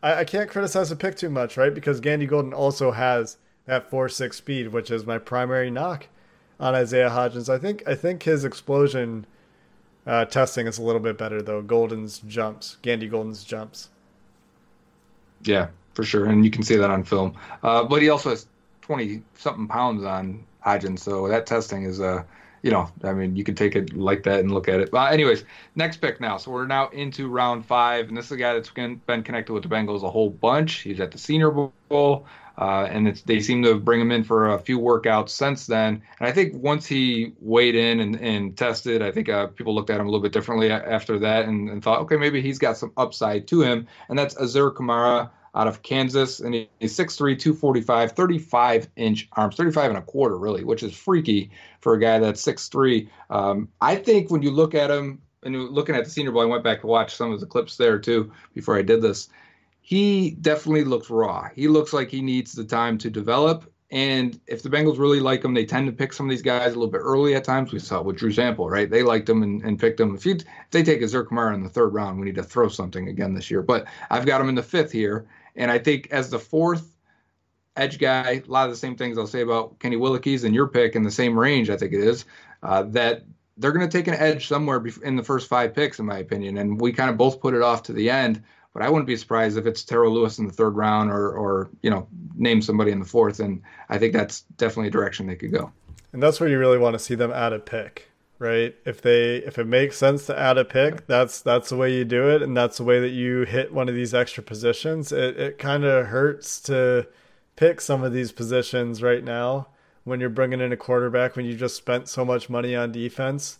[0.00, 1.74] I, I can't criticize the pick too much, right?
[1.74, 3.36] Because Gandy Golden also has
[3.66, 6.06] that four six speed, which is my primary knock
[6.62, 7.48] on Isaiah Hodgins.
[7.48, 9.26] I think I think his explosion
[10.06, 11.60] uh, testing is a little bit better though.
[11.60, 13.90] Golden's jumps, Gandy Golden's jumps.
[15.42, 17.36] Yeah, for sure, and you can see that on film.
[17.62, 18.46] Uh, but he also has
[18.80, 22.22] twenty something pounds on Hodgins, so that testing is uh,
[22.62, 24.92] you know, I mean, you can take it like that and look at it.
[24.92, 25.44] But anyways,
[25.74, 26.36] next pick now.
[26.36, 29.52] So we're now into round five, and this is a guy that's been been connected
[29.52, 30.76] with the Bengals a whole bunch.
[30.78, 32.26] He's at the Senior Bowl.
[32.58, 36.02] Uh, and they seem to bring him in for a few workouts since then.
[36.20, 39.90] And I think once he weighed in and, and tested, I think uh, people looked
[39.90, 42.76] at him a little bit differently after that and, and thought, okay, maybe he's got
[42.76, 43.86] some upside to him.
[44.08, 46.40] And that's Azur Kamara out of Kansas.
[46.40, 50.94] And he- he's 6'3, 245, 35 inch arms, 35 and a quarter, really, which is
[50.94, 51.50] freaky
[51.80, 53.08] for a guy that's 6'3.
[53.30, 56.46] Um, I think when you look at him, and looking at the Senior Bowl, I
[56.46, 59.28] went back to watch some of the clips there too before I did this
[59.82, 61.48] he definitely looks raw.
[61.54, 63.70] He looks like he needs the time to develop.
[63.90, 66.68] And if the Bengals really like him, they tend to pick some of these guys
[66.68, 67.72] a little bit early at times.
[67.72, 68.88] We saw it with Drew Sample, right?
[68.88, 70.14] They liked him and, and picked him.
[70.14, 72.68] If, you, if they take a Kamara in the third round, we need to throw
[72.68, 73.60] something again this year.
[73.60, 75.26] But I've got him in the fifth here.
[75.56, 76.96] And I think as the fourth
[77.76, 80.68] edge guy, a lot of the same things I'll say about Kenny Willekes and your
[80.68, 82.24] pick in the same range, I think it is,
[82.62, 83.24] uh, that
[83.56, 86.56] they're going to take an edge somewhere in the first five picks, in my opinion.
[86.56, 88.42] And we kind of both put it off to the end
[88.72, 91.70] but I wouldn't be surprised if it's Terrell Lewis in the third round or, or
[91.82, 93.40] you know, name somebody in the fourth.
[93.40, 95.70] And I think that's definitely a direction they could go.
[96.12, 98.74] And that's where you really want to see them add a pick, right?
[98.84, 102.04] If they if it makes sense to add a pick, that's that's the way you
[102.04, 105.12] do it, and that's the way that you hit one of these extra positions.
[105.12, 107.08] It it kind of hurts to
[107.56, 109.68] pick some of these positions right now
[110.04, 113.58] when you're bringing in a quarterback when you just spent so much money on defense.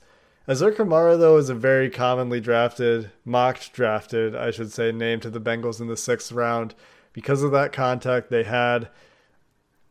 [0.49, 5.30] Azur Kamara, though, is a very commonly drafted, mocked drafted, I should say, name to
[5.30, 6.74] the Bengals in the sixth round
[7.12, 8.88] because of that contact they had.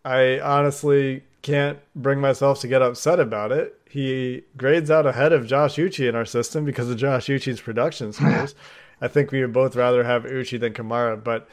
[0.04, 3.80] I honestly can't bring myself to get upset about it.
[3.90, 8.12] He grades out ahead of Josh Uche in our system because of Josh Uche's production
[8.14, 8.56] scores.
[9.00, 11.48] I think we would both rather have Uche than Kamara, but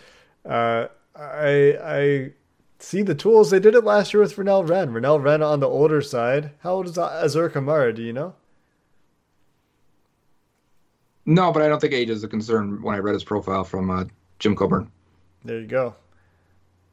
[0.45, 2.31] uh, I I
[2.79, 3.51] see the tools.
[3.51, 4.91] They did it last year with Renell Wren.
[4.91, 6.51] Renell Wren on the older side.
[6.61, 7.95] How old is Azur Kamara?
[7.95, 8.35] Do you know?
[11.29, 13.91] No, but I don't think age is a concern when I read his profile from
[13.91, 14.05] uh,
[14.39, 14.91] Jim Coburn.
[15.45, 15.95] There you go.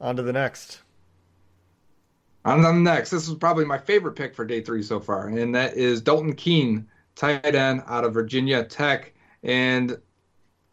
[0.01, 0.81] On to the next.
[2.43, 5.29] On to the next, this is probably my favorite pick for day three so far,
[5.29, 9.13] and that is Dalton Keene, tight end out of Virginia Tech.
[9.41, 9.97] And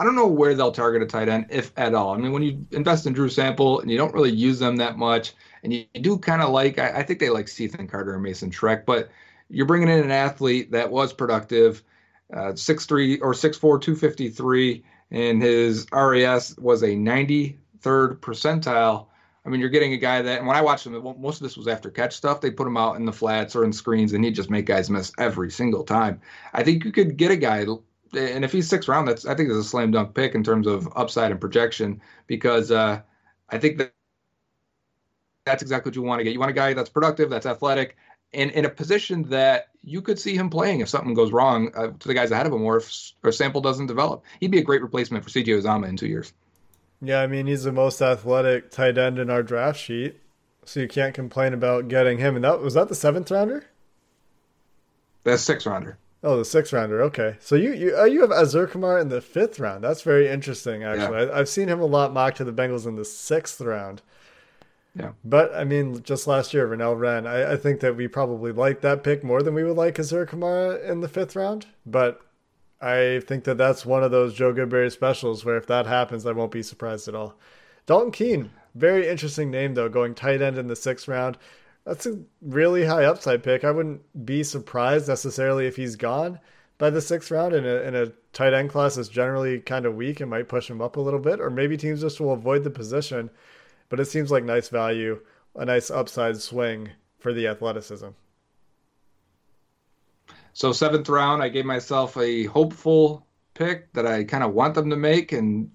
[0.00, 2.14] I don't know where they'll target a tight end, if at all.
[2.14, 4.98] I mean, when you invest in Drew Sample and you don't really use them that
[4.98, 8.24] much, and you, do kind of like, I, I think they like Ethan Carter and
[8.24, 9.08] Mason Schreck, but
[9.48, 11.84] you're bringing in an athlete that was productive,
[12.32, 17.56] uh, 6'3 or 6'4, 253, and his RAS was a 93rd
[18.20, 19.06] percentile.
[19.44, 21.56] I mean, you're getting a guy that, and when I watched him, most of this
[21.56, 22.40] was after catch stuff.
[22.40, 24.88] They put him out in the flats or in screens, and he'd just make guys
[24.88, 26.20] miss every single time.
[26.52, 27.66] I think you could get a guy,
[28.14, 30.66] and if he's sixth round, that's I think that's a slam dunk pick in terms
[30.68, 33.00] of upside and projection because uh,
[33.50, 33.92] I think that
[35.44, 36.32] that's exactly what you want to get.
[36.32, 37.96] You want a guy that's productive, that's athletic,
[38.34, 41.88] and in a position that you could see him playing if something goes wrong uh,
[41.98, 44.22] to the guys ahead of him, or if or sample doesn't develop.
[44.40, 46.32] He'd be a great replacement for CJ Uzomah in two years.
[47.00, 50.20] Yeah, I mean he's the most athletic tight end in our draft sheet,
[50.64, 52.36] so you can't complain about getting him.
[52.36, 53.64] And that was that the seventh rounder.
[55.24, 55.98] That's six rounder.
[56.24, 57.02] Oh, the sixth rounder.
[57.02, 59.82] Okay, so you you uh, you have Azur Kamara in the fifth round.
[59.82, 60.84] That's very interesting.
[60.84, 61.32] Actually, Yeah.
[61.32, 64.02] I, I've seen him a lot mocked to the Bengals in the sixth round.
[64.94, 65.12] Yeah.
[65.24, 67.26] But I mean, just last year, Renell Wren.
[67.26, 70.26] I, I think that we probably like that pick more than we would like Azur
[70.26, 71.66] Kamara in the fifth round.
[71.86, 72.20] But
[72.80, 76.32] I think that that's one of those Joe Goodberry specials where if that happens, I
[76.32, 77.38] won't be surprised at all.
[77.86, 81.38] Dalton Keene, very interesting name though, going tight end in the sixth round.
[81.84, 83.64] That's a really high upside pick.
[83.64, 86.38] I wouldn't be surprised necessarily if he's gone
[86.78, 89.94] by the sixth round in a, in a tight end class that's generally kind of
[89.94, 92.62] weak and might push him up a little bit, or maybe teams just will avoid
[92.62, 93.30] the position.
[93.92, 95.20] But it seems like nice value,
[95.54, 96.88] a nice upside swing
[97.18, 98.08] for the athleticism.
[100.54, 104.88] So seventh round, I gave myself a hopeful pick that I kind of want them
[104.88, 105.70] to make, and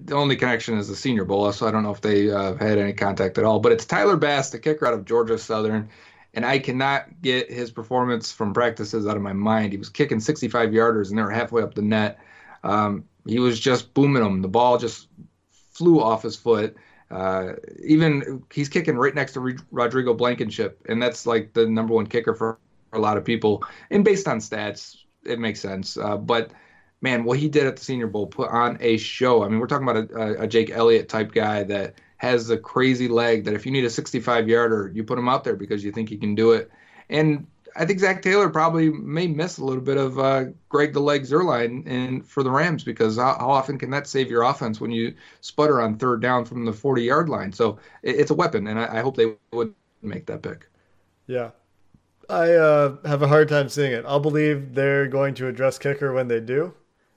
[0.00, 2.78] the only connection is the Senior Bowl, so I don't know if they uh, had
[2.78, 3.60] any contact at all.
[3.60, 5.90] But it's Tyler Bass, the kicker out of Georgia Southern,
[6.32, 9.72] and I cannot get his performance from practices out of my mind.
[9.72, 12.18] He was kicking 65 yarders, and they were halfway up the net.
[12.64, 14.40] Um, he was just booming them.
[14.40, 15.08] The ball just
[15.74, 16.74] flew off his foot.
[17.10, 17.54] Uh,
[17.84, 22.34] even he's kicking right next to Rodrigo Blankenship, and that's like the number one kicker
[22.34, 22.58] for
[22.92, 23.64] a lot of people.
[23.90, 25.96] And based on stats, it makes sense.
[25.96, 26.50] Uh, but
[27.00, 29.42] man, what he did at the Senior Bowl put on a show.
[29.42, 33.08] I mean, we're talking about a, a Jake Elliott type guy that has a crazy
[33.08, 35.92] leg that if you need a 65 yarder, you put him out there because you
[35.92, 36.70] think he can do it.
[37.08, 37.46] And
[37.78, 41.22] I think Zac Taylor probably may miss a little bit of uh, Greg the Leg
[41.22, 44.90] Zuerlein in for the Rams because how, how, often can that save your offense when
[44.90, 47.52] you sputter on third down from the 40 yard line?
[47.52, 49.72] So it, it's a weapon, and I, I, hope they would
[50.02, 50.66] make that pick.
[51.28, 51.50] Yeah.
[52.28, 54.04] I uh, have a hard time seeing it.
[54.08, 56.74] I'll believe they're going to address kicker when they do,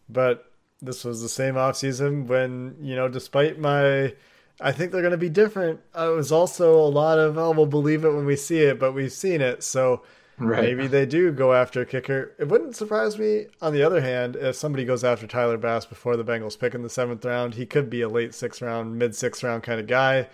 [0.10, 4.14] but this was the same offseason when, you know, despite my
[4.62, 5.80] I think they're going to be different.
[5.96, 8.94] It was also a lot of, oh, we'll believe it when we see it, but
[8.94, 9.64] we've seen it.
[9.64, 10.04] So
[10.38, 10.62] right.
[10.62, 12.34] maybe they do go after a kicker.
[12.40, 16.18] It wouldn't surprise me, on the other hand, if somebody goes after Tyler Bass before
[16.18, 17.56] the Bengals pick in the seventh round.
[17.56, 20.28] He could be a late sixth round, mid sixth round kind of guy.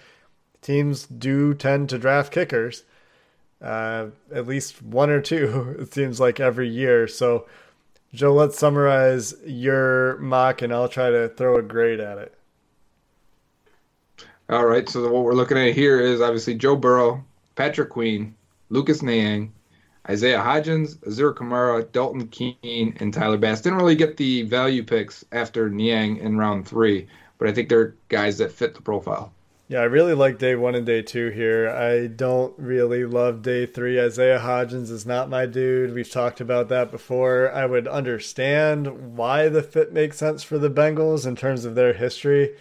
[0.61, 2.83] Teams do tend to draft kickers,
[3.61, 7.07] uh, at least one or two, it seems like every year.
[7.07, 7.47] So,
[8.13, 12.33] Joe, let's summarize your mock and I'll try to throw a grade at it.
[14.49, 17.23] All right, so what we're looking at here is obviously Joe Burrow,
[17.55, 18.33] Patrick Queen,
[18.69, 19.51] Lucas Niang,
[20.09, 23.61] Isaiah Hodgins, Azur Kamara, Dalton Keene, and Tyler Bass.
[23.61, 27.95] Didn't really get the value picks after Niang in round three, but I think they're
[28.09, 29.33] guys that fit the profile.
[29.69, 31.69] Yeah, I really like day one and day two here.
[31.69, 33.99] I don't really love day three.
[33.99, 35.93] Isaiah Hodgins is not my dude.
[35.93, 37.51] We've talked about that before.
[37.51, 41.91] I would understand why the fit makes sense for the Bengals in terms of their
[41.91, 42.55] history,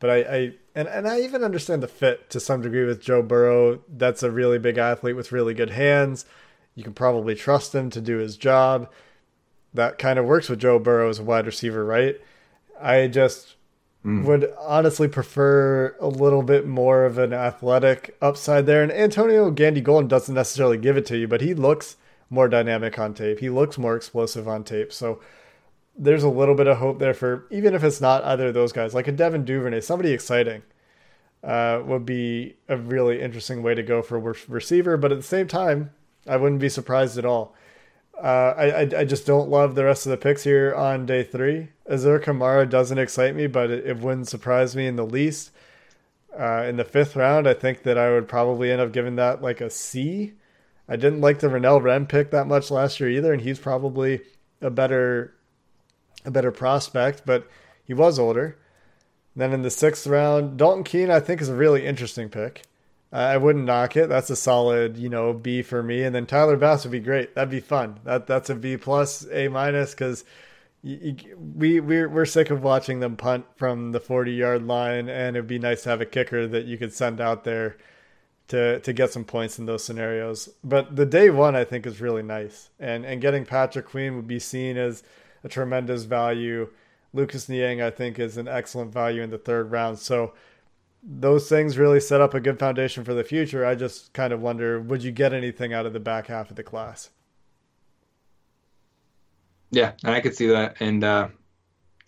[0.00, 3.20] but I, I and and I even understand the fit to some degree with Joe
[3.20, 3.82] Burrow.
[3.86, 6.24] That's a really big athlete with really good hands.
[6.76, 8.88] You can probably trust him to do his job.
[9.74, 12.20] That kind of works with Joe Burrow as a wide receiver, right?
[12.80, 13.56] I just
[14.04, 14.24] mm.
[14.24, 18.82] would honestly prefer a little bit more of an athletic upside there.
[18.82, 21.96] And Antonio Gandy Golden doesn't necessarily give it to you, but he looks
[22.28, 23.40] more dynamic on tape.
[23.40, 24.92] He looks more explosive on tape.
[24.92, 25.20] So
[25.98, 28.72] there's a little bit of hope there for even if it's not either of those
[28.72, 30.62] guys, like a Devin Duvernay, somebody exciting
[31.42, 34.98] uh, would be a really interesting way to go for a receiver.
[34.98, 35.92] But at the same time,
[36.28, 37.54] I wouldn't be surprised at all.
[38.16, 41.22] Uh, I, I, I just don't love the rest of the picks here on day
[41.22, 41.68] three.
[41.90, 45.50] Azur Kamara doesn't excite me, but it, it wouldn't surprise me in the least.
[46.38, 49.42] Uh, in the fifth round, I think that I would probably end up giving that
[49.42, 50.32] like a C.
[50.88, 54.20] I didn't like the Renell Wren pick that much last year either, and he's probably
[54.60, 55.34] a better
[56.24, 57.48] a better prospect, but
[57.84, 58.56] he was older.
[59.34, 62.62] Then in the sixth round, Dalton Keene, I think, is a really interesting pick.
[63.12, 64.08] I wouldn't knock it.
[64.08, 66.02] That's a solid, you know, B for me.
[66.02, 67.34] And then Tyler Bass would be great.
[67.34, 68.00] That'd be fun.
[68.04, 70.24] That that's a B plus, A minus, because
[70.82, 75.46] we we're we're sick of watching them punt from the forty yard line, and it'd
[75.46, 77.76] be nice to have a kicker that you could send out there
[78.48, 80.48] to to get some points in those scenarios.
[80.62, 84.28] But the day one, I think, is really nice, and and getting Patrick Queen would
[84.28, 85.02] be seen as
[85.44, 86.70] a tremendous value.
[87.12, 89.98] Lucas Niang, I think, is an excellent value in the third round.
[89.98, 90.34] So
[91.02, 93.64] those things really set up a good foundation for the future.
[93.64, 96.56] I just kind of wonder would you get anything out of the back half of
[96.56, 97.10] the class?
[99.70, 100.76] Yeah, and I could see that.
[100.80, 101.28] And uh,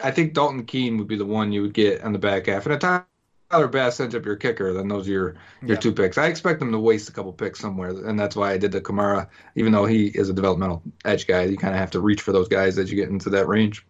[0.00, 2.66] I think Dalton Keene would be the one you would get on the back half.
[2.66, 3.06] And a
[3.50, 5.76] Tyler Bass ends up your kicker, then those are your your yeah.
[5.76, 6.18] two picks.
[6.18, 8.80] I expect them to waste a couple picks somewhere, and that's why I did the
[8.80, 9.28] Kamara.
[9.54, 12.32] Even though he is a developmental edge guy, you kind of have to reach for
[12.32, 13.86] those guys as you get into that range.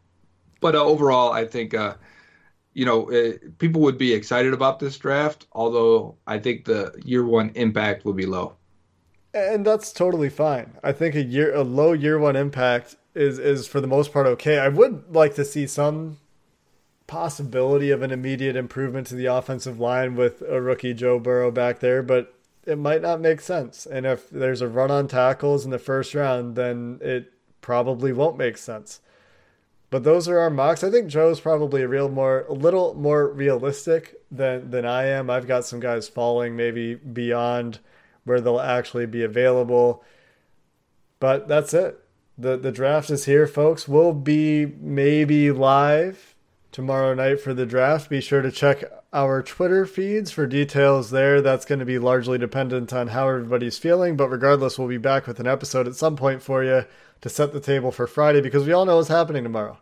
[0.60, 1.94] But uh, overall, I think uh,
[2.78, 5.48] you know uh, people would be excited about this draft.
[5.50, 8.54] Although I think the year one impact will be low,
[9.34, 10.78] and that's totally fine.
[10.84, 14.26] I think a year a low year one impact is is for the most part
[14.26, 14.60] okay.
[14.60, 16.18] I would like to see some
[17.08, 21.80] possibility of an immediate improvement to the offensive line with a rookie Joe Burrow back
[21.80, 22.32] there, but
[22.64, 23.86] it might not make sense.
[23.86, 28.38] And if there's a run on tackles in the first round, then it probably won't
[28.38, 29.00] make sense.
[29.90, 30.84] But those are our mocks.
[30.84, 35.30] I think Joe's probably a real more a little more realistic than than I am.
[35.30, 37.78] I've got some guys falling maybe beyond
[38.24, 40.04] where they'll actually be available.
[41.20, 41.98] But that's it.
[42.36, 43.88] The the draft is here, folks.
[43.88, 46.34] We'll be maybe live
[46.70, 48.10] tomorrow night for the draft.
[48.10, 51.40] Be sure to check our Twitter feeds for details there.
[51.40, 55.26] That's going to be largely dependent on how everybody's feeling, but regardless, we'll be back
[55.26, 56.84] with an episode at some point for you
[57.20, 59.78] to set the table for Friday because we all know what's happening tomorrow.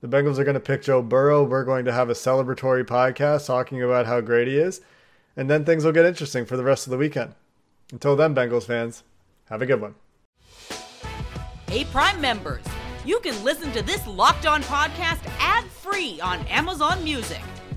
[0.00, 1.44] The Bengals are going to pick Joe Burrow.
[1.44, 4.80] We're going to have a celebratory podcast talking about how great he is,
[5.36, 7.34] and then things will get interesting for the rest of the weekend.
[7.92, 9.04] Until then, Bengals fans,
[9.48, 9.94] have a good one.
[11.68, 12.64] Hey, Prime members,
[13.04, 17.40] you can listen to this Locked On podcast ad free on Amazon Music.